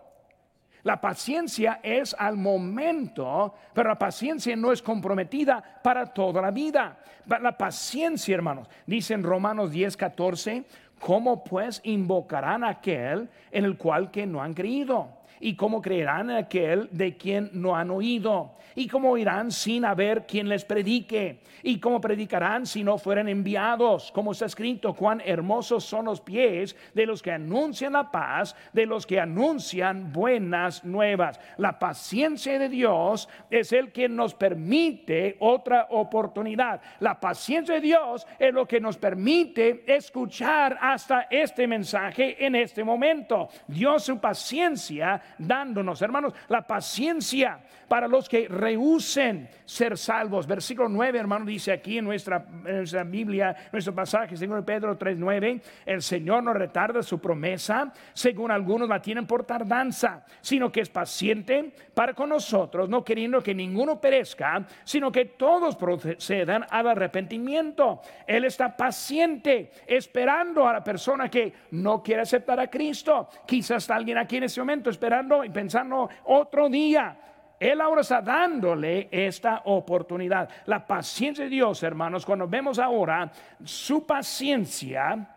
[0.84, 6.98] La paciencia es al momento, pero la paciencia no es comprometida para toda la vida.
[7.26, 10.64] La paciencia, hermanos, dice en Romanos 10, 14,
[11.00, 15.17] ¿cómo pues invocarán aquel en el cual que no han creído?
[15.40, 18.58] ¿Y cómo creerán aquel de quien no han oído?
[18.74, 21.40] ¿Y cómo irán sin haber quien les predique?
[21.62, 24.12] ¿Y cómo predicarán si no fueran enviados?
[24.12, 28.86] Como está escrito, cuán hermosos son los pies de los que anuncian la paz, de
[28.86, 31.40] los que anuncian buenas nuevas.
[31.56, 36.80] La paciencia de Dios es el que nos permite otra oportunidad.
[37.00, 42.84] La paciencia de Dios es lo que nos permite escuchar hasta este mensaje en este
[42.84, 43.48] momento.
[43.66, 50.46] Dios su paciencia dándonos, hermanos, la paciencia para los que rehúsen ser salvos.
[50.46, 56.02] Versículo 9, hermano, dice aquí en nuestra, nuestra Biblia, nuestro pasaje, según Pedro 3:9, el
[56.02, 61.72] Señor no retarda su promesa, según algunos la tienen por tardanza, sino que es paciente
[61.94, 68.00] para con nosotros, no queriendo que ninguno perezca, sino que todos procedan al arrepentimiento.
[68.26, 73.28] Él está paciente, esperando a la persona que no quiere aceptar a Cristo.
[73.46, 77.18] Quizás está alguien aquí en este momento esperando y pensando otro día.
[77.60, 80.48] Él ahora está dándole esta oportunidad.
[80.66, 83.30] La paciencia de Dios, hermanos, cuando vemos ahora
[83.64, 85.34] su paciencia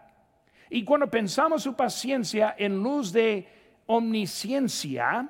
[0.70, 3.48] y cuando pensamos su paciencia en luz de
[3.88, 5.28] omnisciencia,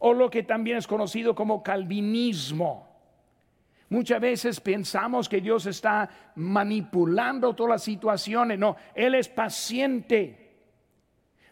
[0.00, 2.86] o lo que también es conocido como calvinismo.
[3.90, 8.58] Muchas veces pensamos que Dios está manipulando todas las situaciones.
[8.58, 10.47] No, Él es paciente,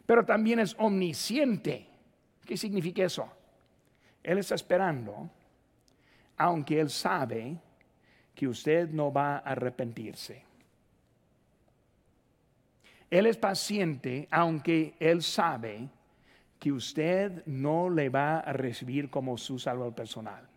[0.06, 1.88] pero también es omnisciente.
[2.44, 3.28] ¿Qué significa eso?
[4.22, 5.28] Él está esperando,
[6.36, 7.58] aunque Él sabe
[8.34, 10.44] que usted no va a arrepentirse.
[13.10, 15.88] Él es paciente, aunque Él sabe
[16.58, 20.48] que usted no le va a recibir como su salvador personal.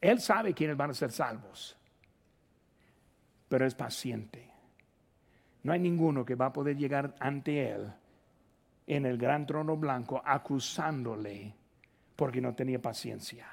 [0.00, 1.76] Él sabe quiénes van a ser salvos,
[3.48, 4.55] pero es paciente.
[5.66, 7.92] No hay ninguno que va a poder llegar ante Él
[8.86, 11.52] en el gran trono blanco acusándole
[12.14, 13.48] porque no tenía paciencia.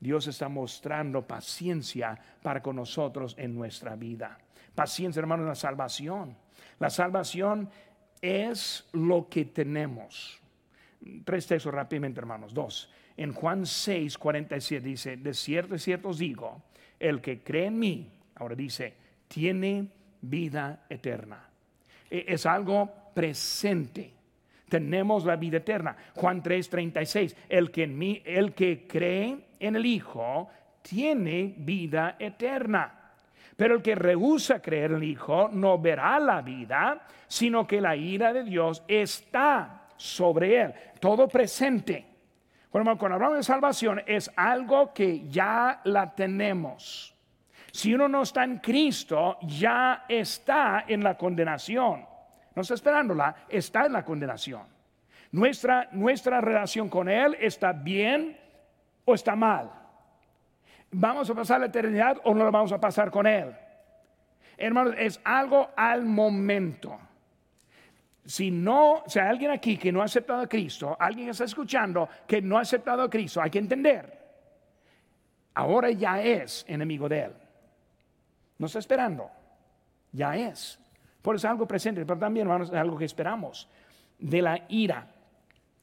[0.00, 4.38] Dios está mostrando paciencia para con nosotros en nuestra vida.
[4.74, 6.34] Paciencia, hermano, en la salvación.
[6.78, 7.68] La salvación
[8.22, 10.40] es lo que tenemos.
[11.26, 12.54] Tres textos rápidamente, hermanos.
[12.54, 12.90] Dos.
[13.18, 16.62] En Juan 6, 47 dice, de cierto, de cierto os digo,
[16.98, 18.94] el que cree en mí, ahora dice,
[19.28, 19.90] tiene
[20.28, 21.48] vida eterna.
[22.10, 24.12] E, es algo presente.
[24.68, 25.96] Tenemos la vida eterna.
[26.14, 30.48] Juan 3:36, el que en mí, el que cree en el Hijo
[30.82, 32.92] tiene vida eterna.
[33.56, 37.96] Pero el que rehúsa creer en el Hijo no verá la vida, sino que la
[37.96, 42.04] ira de Dios está sobre él, todo presente.
[42.70, 47.15] Cuando hablamos de salvación es algo que ya la tenemos.
[47.76, 52.16] Si uno no está en Cristo, ya está en la condenación
[52.56, 54.62] no está esperándola, está en la condenación.
[55.32, 58.36] Nuestra, nuestra relación con Él está bien
[59.04, 59.70] o está mal.
[60.90, 63.54] ¿Vamos a pasar la eternidad o no la vamos a pasar con Él?
[64.56, 66.98] Hermanos, es algo al momento.
[68.24, 71.44] Si no, si hay alguien aquí que no ha aceptado a Cristo, alguien que está
[71.44, 74.18] escuchando que no ha aceptado a Cristo, hay que entender.
[75.52, 77.45] Ahora ya es enemigo de Él.
[78.58, 79.30] No está esperando,
[80.12, 80.78] ya es.
[81.22, 83.68] Por eso es algo presente, pero también, hermanos, es algo que esperamos.
[84.18, 85.08] De la ira.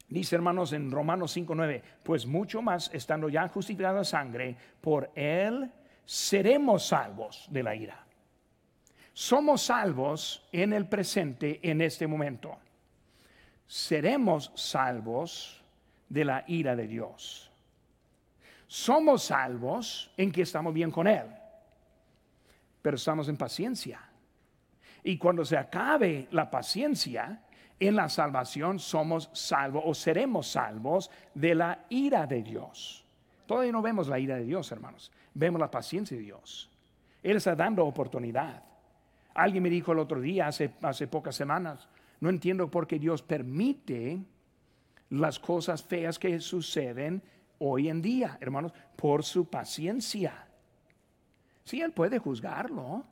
[0.08, 5.72] Dice, hermanos, en Romanos 5:9, pues mucho más estando ya justificada sangre, por él
[6.06, 8.04] seremos salvos de la ira.
[9.14, 12.58] Somos salvos en el presente, en este momento.
[13.68, 15.64] Seremos salvos
[16.10, 17.52] de la ira de Dios.
[18.68, 21.26] Somos salvos en que estamos bien con Él,
[22.84, 24.14] pero estamos en paciencia
[25.04, 27.42] y cuando se acabe la paciencia,
[27.80, 33.06] en la salvación somos salvos o seremos salvos de la ira de Dios.
[33.46, 35.12] Todavía no vemos la ira de Dios, hermanos.
[35.34, 36.72] Vemos la paciencia de Dios.
[37.22, 38.64] Él está dando oportunidad.
[39.34, 41.90] Alguien me dijo el otro día, hace, hace pocas semanas,
[42.22, 44.24] no entiendo por qué Dios permite
[45.10, 47.22] las cosas feas que suceden
[47.60, 50.48] hoy en día, hermanos, por su paciencia.
[51.64, 53.06] Sí, Él puede juzgarlo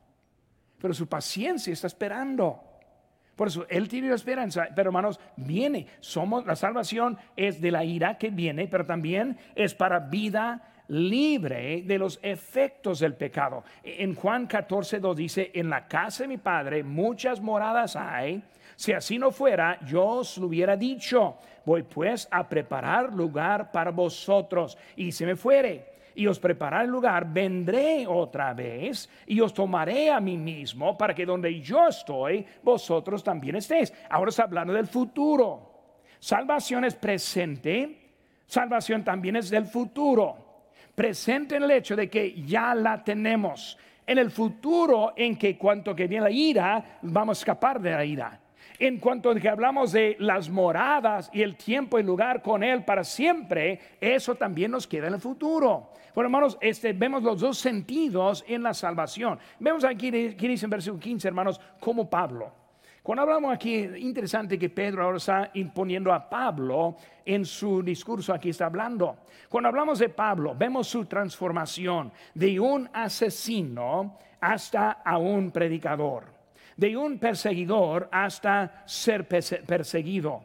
[0.82, 2.60] pero su paciencia está esperando.
[3.36, 5.88] Por eso Él tiene la esperanza, pero hermanos, viene.
[6.00, 11.84] Somos, la salvación es de la ira que viene, pero también es para vida libre
[11.84, 13.64] de los efectos del pecado.
[13.84, 18.44] En Juan 14, 2 dice, en la casa de mi padre muchas moradas hay.
[18.76, 21.38] Si así no fuera, yo os lo hubiera dicho.
[21.66, 24.78] Voy pues a preparar lugar para vosotros.
[24.96, 25.91] Y si me fuere
[26.22, 31.16] y os prepararé el lugar, vendré otra vez y os tomaré a mí mismo para
[31.16, 33.92] que donde yo estoy, vosotros también estéis.
[34.08, 35.96] Ahora está hablando del futuro.
[36.20, 38.12] Salvación es presente,
[38.46, 40.70] salvación también es del futuro.
[40.94, 43.76] Presente en el hecho de que ya la tenemos.
[44.06, 48.06] En el futuro en que cuanto que viene la ira, vamos a escapar de la
[48.06, 48.41] ira
[48.82, 52.84] en cuanto a que hablamos de las moradas y el tiempo y lugar con Él
[52.84, 55.92] para siempre, eso también nos queda en el futuro.
[56.16, 59.38] Bueno, hermanos, este, vemos los dos sentidos en la salvación.
[59.60, 62.52] Vemos aquí, aquí dice en versículo 15, hermanos, como Pablo.
[63.04, 68.50] Cuando hablamos aquí, interesante que Pedro ahora está imponiendo a Pablo en su discurso, aquí
[68.50, 69.20] está hablando.
[69.48, 76.41] Cuando hablamos de Pablo, vemos su transformación de un asesino hasta a un predicador
[76.78, 80.44] de un perseguidor hasta ser perseguido.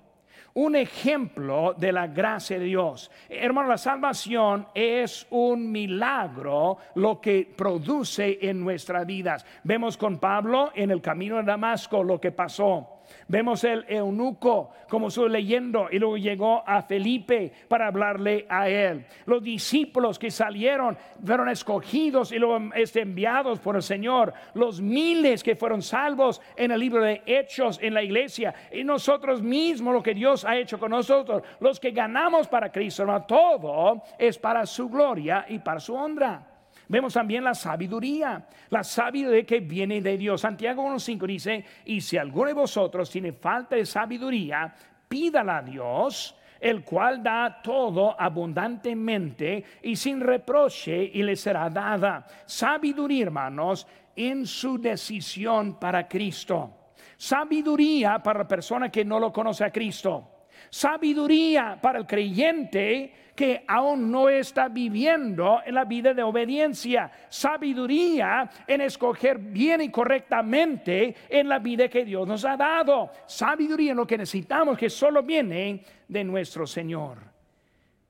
[0.55, 3.11] Un ejemplo de la gracia de Dios.
[3.29, 9.45] Hermano, la salvación es un milagro lo que produce en nuestras vidas.
[9.65, 12.96] Vemos con Pablo en el camino de Damasco lo que pasó.
[13.29, 19.05] Vemos el eunuco como estoy leyendo y luego llegó a Felipe para hablarle a él.
[19.25, 24.33] Los discípulos que salieron fueron escogidos y luego este, enviados por el Señor.
[24.55, 28.55] Los miles que fueron salvos en el libro de Hechos en la iglesia.
[28.71, 31.43] Y nosotros mismos lo que Dios ha hecho con nosotros.
[31.59, 33.07] Los que ganamos para Cristo.
[33.27, 36.56] Todo es para su gloria y para su honra.
[36.89, 40.41] Vemos también la sabiduría, la sabiduría que viene de Dios.
[40.41, 44.73] Santiago 1.5 dice, y si alguno de vosotros tiene falta de sabiduría,
[45.09, 52.27] pídala a Dios, el cual da todo abundantemente y sin reproche y le será dada.
[52.47, 56.93] Sabiduría, hermanos, en su decisión para Cristo.
[57.17, 60.36] Sabiduría para la persona que no lo conoce a Cristo.
[60.77, 67.11] Sabiduría para el creyente que aún no está viviendo en la vida de obediencia.
[67.31, 73.11] Sabiduría en escoger bien y correctamente en la vida que Dios nos ha dado.
[73.27, 77.21] Sabiduría en lo que necesitamos que solo viene de nuestro Señor.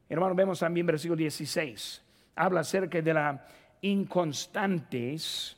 [0.08, 2.02] Hermano, vemos también versículo 16.
[2.34, 3.46] Habla acerca de la
[3.82, 5.56] inconstantes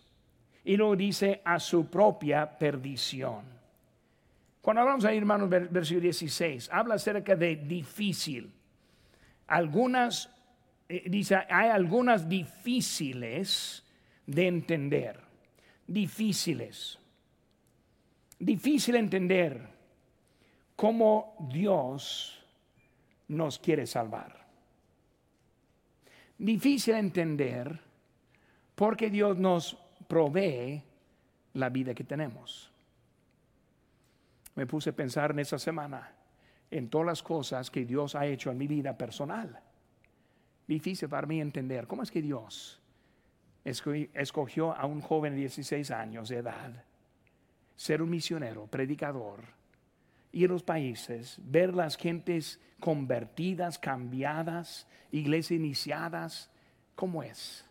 [0.62, 3.57] y luego dice a su propia perdición.
[4.60, 8.52] Cuando hablamos ahí, hermanos, versículo 16, habla acerca de difícil.
[9.46, 10.30] Algunas,
[10.88, 13.84] eh, dice, hay algunas difíciles
[14.26, 15.20] de entender.
[15.86, 16.98] Difíciles.
[18.38, 19.68] Difícil entender
[20.76, 22.44] cómo Dios
[23.28, 24.46] nos quiere salvar.
[26.36, 27.80] Difícil entender
[28.74, 30.82] porque Dios nos provee
[31.54, 32.70] la vida que tenemos
[34.58, 36.10] me puse a pensar en esa semana
[36.68, 39.62] en todas las cosas que Dios ha hecho en mi vida personal.
[40.66, 42.82] Difícil para mí entender cómo es que Dios
[43.62, 46.84] escogió a un joven de 16 años de edad,
[47.76, 49.44] ser un misionero, predicador,
[50.32, 56.50] ir a los países, ver las gentes convertidas, cambiadas, iglesias iniciadas,
[56.96, 57.64] ¿cómo es?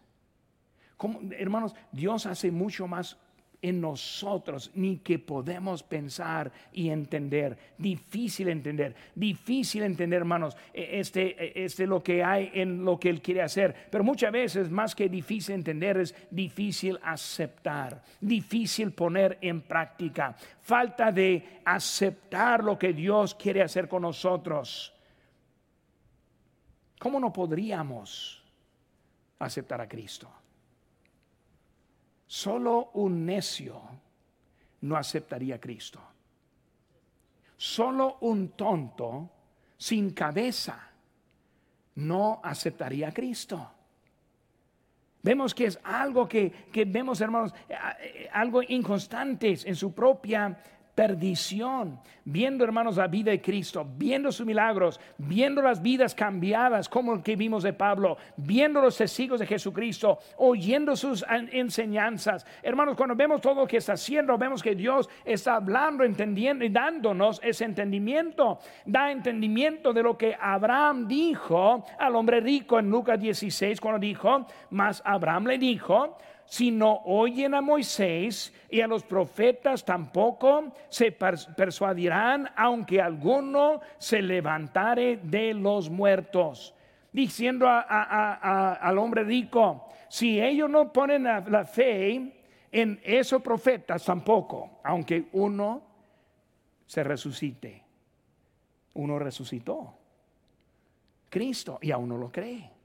[1.38, 3.18] hermanos, Dios hace mucho más
[3.62, 7.58] en nosotros ni que podemos pensar y entender.
[7.78, 13.10] Difícil entender, difícil entender, hermanos, e, este, e, este lo que hay en lo que
[13.10, 13.76] Él quiere hacer.
[13.90, 20.36] Pero muchas veces, más que difícil entender, es difícil aceptar, difícil poner en práctica.
[20.62, 24.94] Falta de aceptar lo que Dios quiere hacer con nosotros.
[27.00, 28.44] ¿Cómo no podríamos
[29.40, 30.30] aceptar a Cristo?
[32.28, 33.82] Solo un necio
[34.82, 36.02] no aceptaría a Cristo.
[37.56, 39.30] Solo un tonto
[39.78, 40.92] sin cabeza
[41.96, 43.72] no aceptaría a Cristo.
[45.24, 50.58] Vemos que es algo que, que vemos, hermanos, eh, eh, algo inconstante en su propia
[50.98, 57.14] perdición, viendo hermanos la vida de Cristo, viendo sus milagros, viendo las vidas cambiadas como
[57.14, 62.48] el que vimos de Pablo, viendo los testigos de Jesucristo, oyendo sus enseñanzas.
[62.64, 66.70] Hermanos, cuando vemos todo lo que está haciendo, vemos que Dios está hablando, entendiendo y
[66.70, 68.58] dándonos ese entendimiento.
[68.84, 74.48] Da entendimiento de lo que Abraham dijo al hombre rico en Lucas 16 cuando dijo,
[74.72, 76.18] mas Abraham le dijo,
[76.48, 84.22] si no oyen a Moisés y a los profetas tampoco se persuadirán, aunque alguno se
[84.22, 86.74] levantare de los muertos.
[87.12, 92.34] Diciendo al hombre rico, si ellos no ponen la fe
[92.72, 95.82] en esos profetas tampoco, aunque uno
[96.86, 97.84] se resucite.
[98.94, 99.94] Uno resucitó.
[101.30, 102.77] Cristo y aún no lo cree.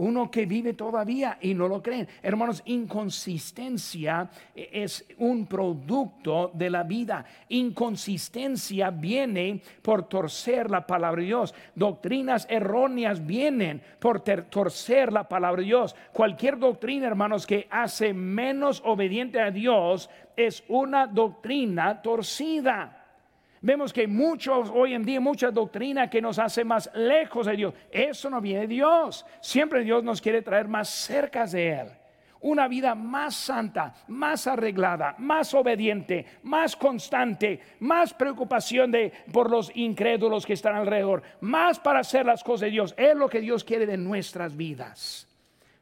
[0.00, 2.08] Uno que vive todavía y no lo creen.
[2.22, 7.22] Hermanos, inconsistencia es un producto de la vida.
[7.50, 11.54] Inconsistencia viene por torcer la palabra de Dios.
[11.74, 15.94] Doctrinas erróneas vienen por torcer la palabra de Dios.
[16.14, 22.99] Cualquier doctrina, hermanos, que hace menos obediente a Dios es una doctrina torcida.
[23.62, 27.74] Vemos que muchos hoy en día, mucha doctrina que nos hace más lejos de Dios.
[27.90, 29.26] Eso no viene de Dios.
[29.42, 31.88] Siempre Dios nos quiere traer más cerca de Él.
[32.42, 39.70] Una vida más santa, más arreglada, más obediente, más constante, más preocupación de, por los
[39.76, 42.94] incrédulos que están alrededor, más para hacer las cosas de Dios.
[42.96, 45.29] Es lo que Dios quiere de nuestras vidas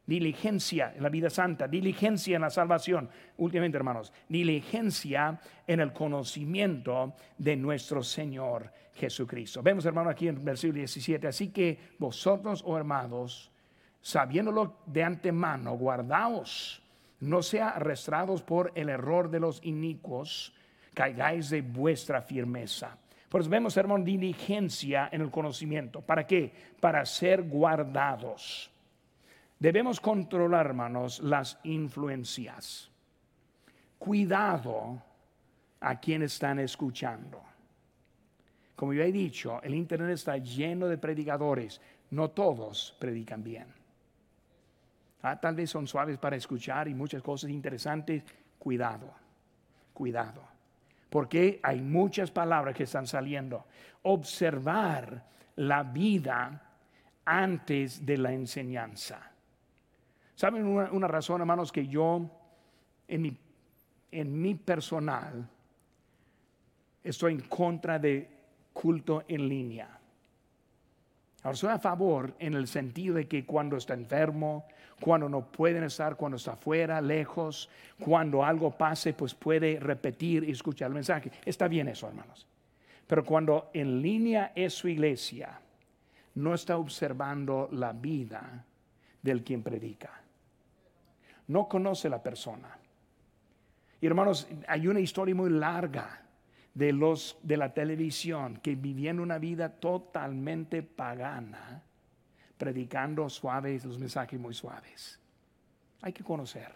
[0.09, 3.11] diligencia en la vida santa, diligencia en la salvación.
[3.36, 9.62] Últimamente, hermanos, diligencia en el conocimiento de nuestro Señor Jesucristo.
[9.62, 11.28] Vemos, hermano, aquí en versículo 17.
[11.28, 13.52] Así que vosotros, oh hermanos,
[14.00, 16.82] sabiéndolo de antemano, guardaos,
[17.20, 20.54] no sea arrastrados por el error de los inicuos,
[20.94, 22.96] caigáis de vuestra firmeza.
[23.28, 26.00] Pues vemos, hermano, diligencia en el conocimiento.
[26.00, 26.50] ¿Para qué?
[26.80, 28.72] Para ser guardados.
[29.59, 32.90] Debemos controlar, hermanos, las influencias.
[33.98, 35.02] Cuidado
[35.80, 37.42] a quienes están escuchando.
[38.76, 41.80] Como yo he dicho, el Internet está lleno de predicadores.
[42.11, 43.66] No todos predican bien.
[45.22, 48.22] Ah, tal vez son suaves para escuchar y muchas cosas interesantes.
[48.56, 49.12] Cuidado,
[49.92, 50.42] cuidado.
[51.11, 53.66] Porque hay muchas palabras que están saliendo.
[54.02, 55.24] Observar
[55.56, 56.62] la vida
[57.24, 59.28] antes de la enseñanza.
[60.39, 62.30] ¿Saben una, razón, hermanos, que yo
[63.09, 63.36] en mi,
[64.12, 65.49] en mi personal
[67.03, 68.30] estoy en contra de
[68.72, 69.99] culto en línea?
[71.43, 74.68] Ahora, soy a favor en el sentido de que cuando está enfermo,
[75.01, 77.68] cuando no pueden estar, cuando está fuera, lejos,
[77.99, 81.32] cuando algo pase, pues puede repetir y escuchar el mensaje.
[81.45, 82.47] Está bien eso, hermanos.
[83.09, 85.61] Pero cuando en línea es su iglesia,
[86.36, 88.64] no está observando la vida
[89.20, 90.18] del quien predica
[91.49, 92.78] no conoce la persona.
[94.01, 96.22] Y hermanos, hay una historia muy larga
[96.72, 101.82] de los de la televisión que vivían una vida totalmente pagana,
[102.57, 105.18] predicando suaves, los mensajes muy suaves.
[106.03, 106.72] Hay que conocer.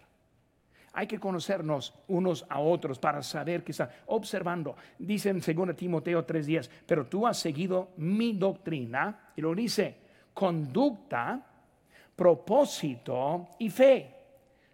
[0.94, 4.76] Hay que conocernos unos a otros para saber que está observando.
[4.98, 9.96] Dice en 2 Timoteo 3:10, pero tú has seguido mi doctrina, y lo dice,
[10.34, 11.46] conducta,
[12.14, 14.21] propósito y fe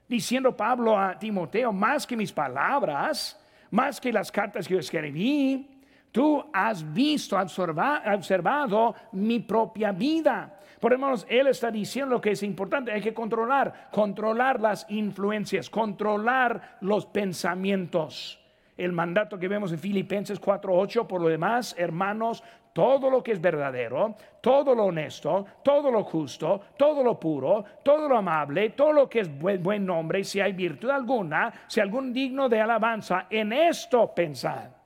[0.09, 3.38] diciendo Pablo a Timoteo, más que mis palabras,
[3.70, 5.68] más que las cartas que yo escribí,
[6.11, 10.59] tú has visto, observado mi propia vida.
[10.80, 15.68] Por hermanos, él está diciendo lo que es importante, hay que controlar, controlar las influencias,
[15.68, 18.38] controlar los pensamientos.
[18.76, 23.41] El mandato que vemos en Filipenses 4:8, por lo demás, hermanos, todo lo que es
[23.41, 29.09] verdadero, todo lo honesto, todo lo justo, todo lo puro, todo lo amable, todo lo
[29.09, 33.53] que es buen, buen nombre, si hay virtud alguna, si algún digno de alabanza, en
[33.53, 34.78] esto pensad.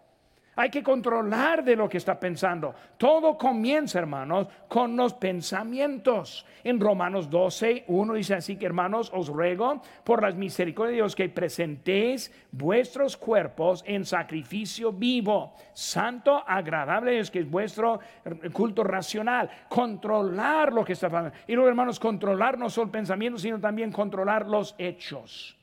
[0.63, 2.73] Hay que controlar de lo que está pensando.
[2.97, 6.47] Todo comienza, hermanos, con los pensamientos.
[6.63, 11.17] En Romanos 12, 1 dice así que, hermanos, os ruego por las misericordias de Dios
[11.17, 17.99] que presentéis vuestros cuerpos en sacrificio vivo, santo, agradable, es que es vuestro
[18.53, 19.51] culto racional.
[19.69, 21.37] Controlar lo que está pasando.
[21.49, 25.59] Y luego, hermanos, controlar no solo pensamientos, sino también controlar los hechos.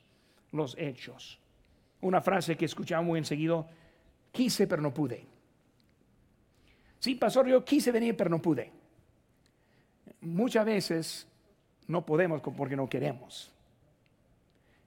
[0.52, 1.40] Los hechos.
[2.02, 3.64] Una frase que escuchamos muy enseguida
[4.32, 5.26] Quise, pero no pude.
[6.98, 8.70] Sí, pastor, yo quise venir, pero no pude.
[10.20, 11.26] Muchas veces
[11.86, 13.50] no podemos porque no queremos.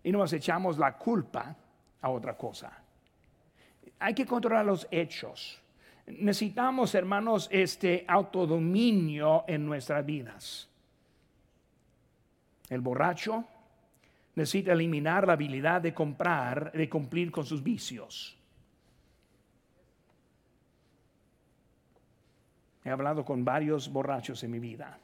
[0.03, 1.55] Y nos echamos la culpa
[2.01, 2.71] a otra cosa.
[3.99, 5.59] Hay que controlar los hechos.
[6.05, 10.69] Necesitamos, hermanos, este autodominio en nuestras vidas.
[12.69, 13.45] El borracho
[14.35, 18.37] necesita eliminar la habilidad de comprar, de cumplir con sus vicios.
[22.83, 24.97] He hablado con varios borrachos en mi vida.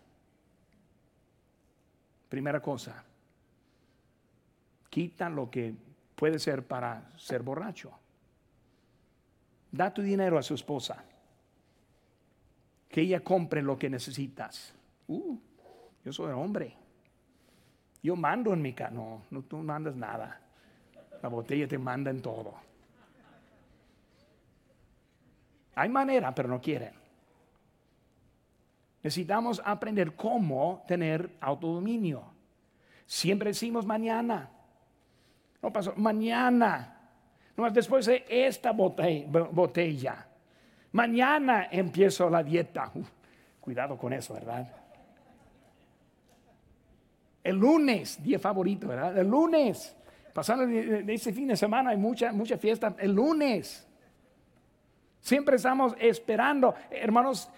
[2.28, 3.04] Primera cosa,
[4.90, 5.74] quita lo que
[6.16, 7.92] puede ser para ser borracho.
[9.72, 11.04] Da tu dinero a su esposa.
[12.90, 14.74] Que ella compre lo que necesitas.
[15.08, 15.38] Uh,
[16.04, 16.76] yo soy hombre.
[18.02, 18.92] Yo mando en mi casa.
[18.92, 20.42] No, no, tú mandas nada.
[21.22, 22.56] La botella te manda en todo.
[25.76, 26.99] Hay manera, pero no quieren.
[29.02, 32.24] Necesitamos aprender cómo tener autodominio.
[33.06, 34.50] Siempre decimos mañana.
[35.62, 37.00] No pasó, mañana.
[37.56, 40.28] No, después de esta botella.
[40.92, 42.92] Mañana empiezo la dieta.
[43.60, 44.68] cuidado con eso, ¿verdad?
[47.44, 49.18] El lunes, día favorito, ¿verdad?
[49.18, 49.96] El lunes.
[50.34, 52.96] Pasando de ese fin de semana hay mucha, mucha fiesta.
[53.00, 53.88] El lunes.
[55.22, 57.50] Siempre estamos esperando, hermanos,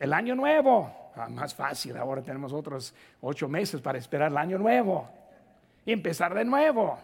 [0.00, 1.12] el año nuevo.
[1.14, 5.08] Ah, más fácil, ahora tenemos otros ocho meses para esperar el año nuevo
[5.84, 6.98] y empezar de nuevo.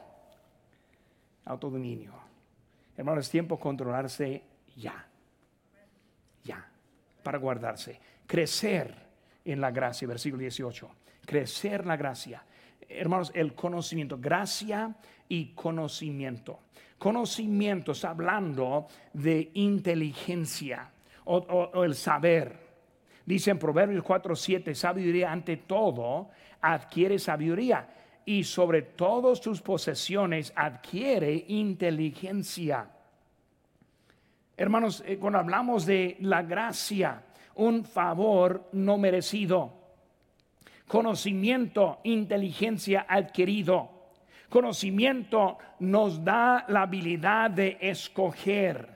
[1.44, 2.12] Autodominio.
[2.96, 4.42] Hermanos, es tiempo controlarse
[4.76, 5.06] ya.
[6.42, 6.68] Ya.
[7.22, 8.00] Para guardarse.
[8.26, 8.94] Crecer
[9.44, 10.90] en la gracia, versículo 18.
[11.24, 12.42] Crecer la gracia.
[12.88, 14.18] Hermanos, el conocimiento.
[14.18, 14.94] Gracia
[15.28, 16.60] y conocimiento.
[16.98, 20.90] Conocimiento está hablando de inteligencia
[21.24, 22.65] o, el saber.
[23.26, 27.88] Dice en Proverbios 4, 7, sabiduría ante todo adquiere sabiduría
[28.24, 32.88] y sobre todas tus posesiones adquiere inteligencia.
[34.56, 37.22] Hermanos, eh, cuando hablamos de la gracia,
[37.56, 39.72] un favor no merecido,
[40.86, 43.96] conocimiento, inteligencia adquirido
[44.48, 48.95] Conocimiento nos da la habilidad de escoger.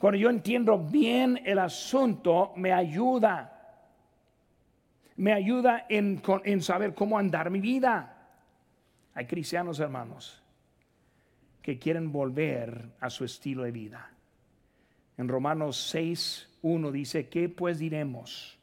[0.00, 3.84] Cuando yo entiendo bien el asunto, me ayuda.
[5.16, 6.22] Me ayuda en,
[6.62, 8.16] saber cómo andar mi vida.
[9.12, 10.42] Hay cristianos, hermanos,
[11.60, 14.10] que quieren volver a su estilo de vida.
[15.18, 18.58] En Romanos 6, 1 dice, ¿qué pues diremos?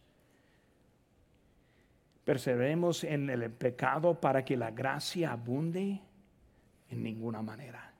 [2.25, 6.01] perseveremos en el pecado para que la gracia abunde?
[6.89, 7.93] En ninguna manera.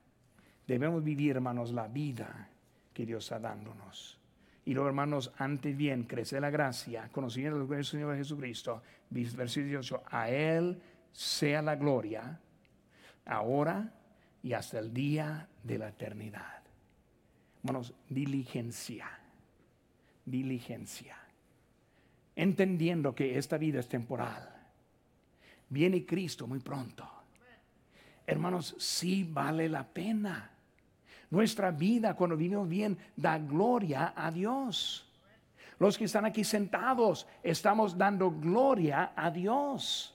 [0.65, 2.49] Debemos vivir, hermanos, la vida
[2.97, 4.17] que Dios está dándonos.
[4.65, 8.81] Y luego, hermanos, antes bien, crece la gracia, conociendo el Señor Jesucristo.
[9.09, 10.81] Versículo 18, a Él
[11.11, 12.39] sea la gloria,
[13.25, 13.93] ahora
[14.41, 16.63] y hasta el día de la eternidad.
[17.63, 19.07] Hermanos, diligencia,
[20.25, 21.17] diligencia
[22.37, 24.47] entendiendo que esta vida es temporal.
[25.69, 27.09] Viene Cristo muy pronto.
[28.25, 30.51] Hermanos, sí vale la pena.
[31.29, 35.03] Nuestra vida cuando vivimos bien da gloria a Dios.
[35.79, 40.13] Los que están aquí sentados estamos dando gloria a Dios.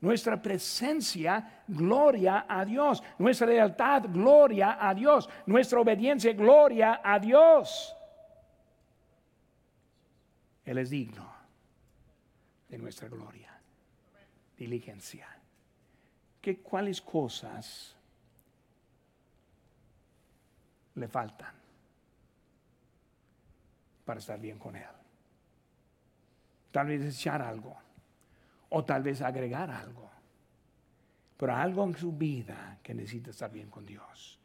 [0.00, 3.02] Nuestra presencia, gloria a Dios.
[3.18, 5.28] Nuestra lealtad, gloria a Dios.
[5.46, 7.94] Nuestra obediencia, gloria a Dios.
[10.64, 11.30] Él es digno
[12.68, 13.52] de nuestra gloria.
[14.56, 15.26] Diligencia.
[16.40, 17.96] ¿Qué, ¿Cuáles cosas
[20.94, 21.54] le faltan
[24.04, 24.84] para estar bien con Él?
[26.72, 27.76] Tal vez echar algo
[28.70, 30.10] o tal vez agregar algo,
[31.36, 34.39] pero algo en su vida que necesita estar bien con Dios.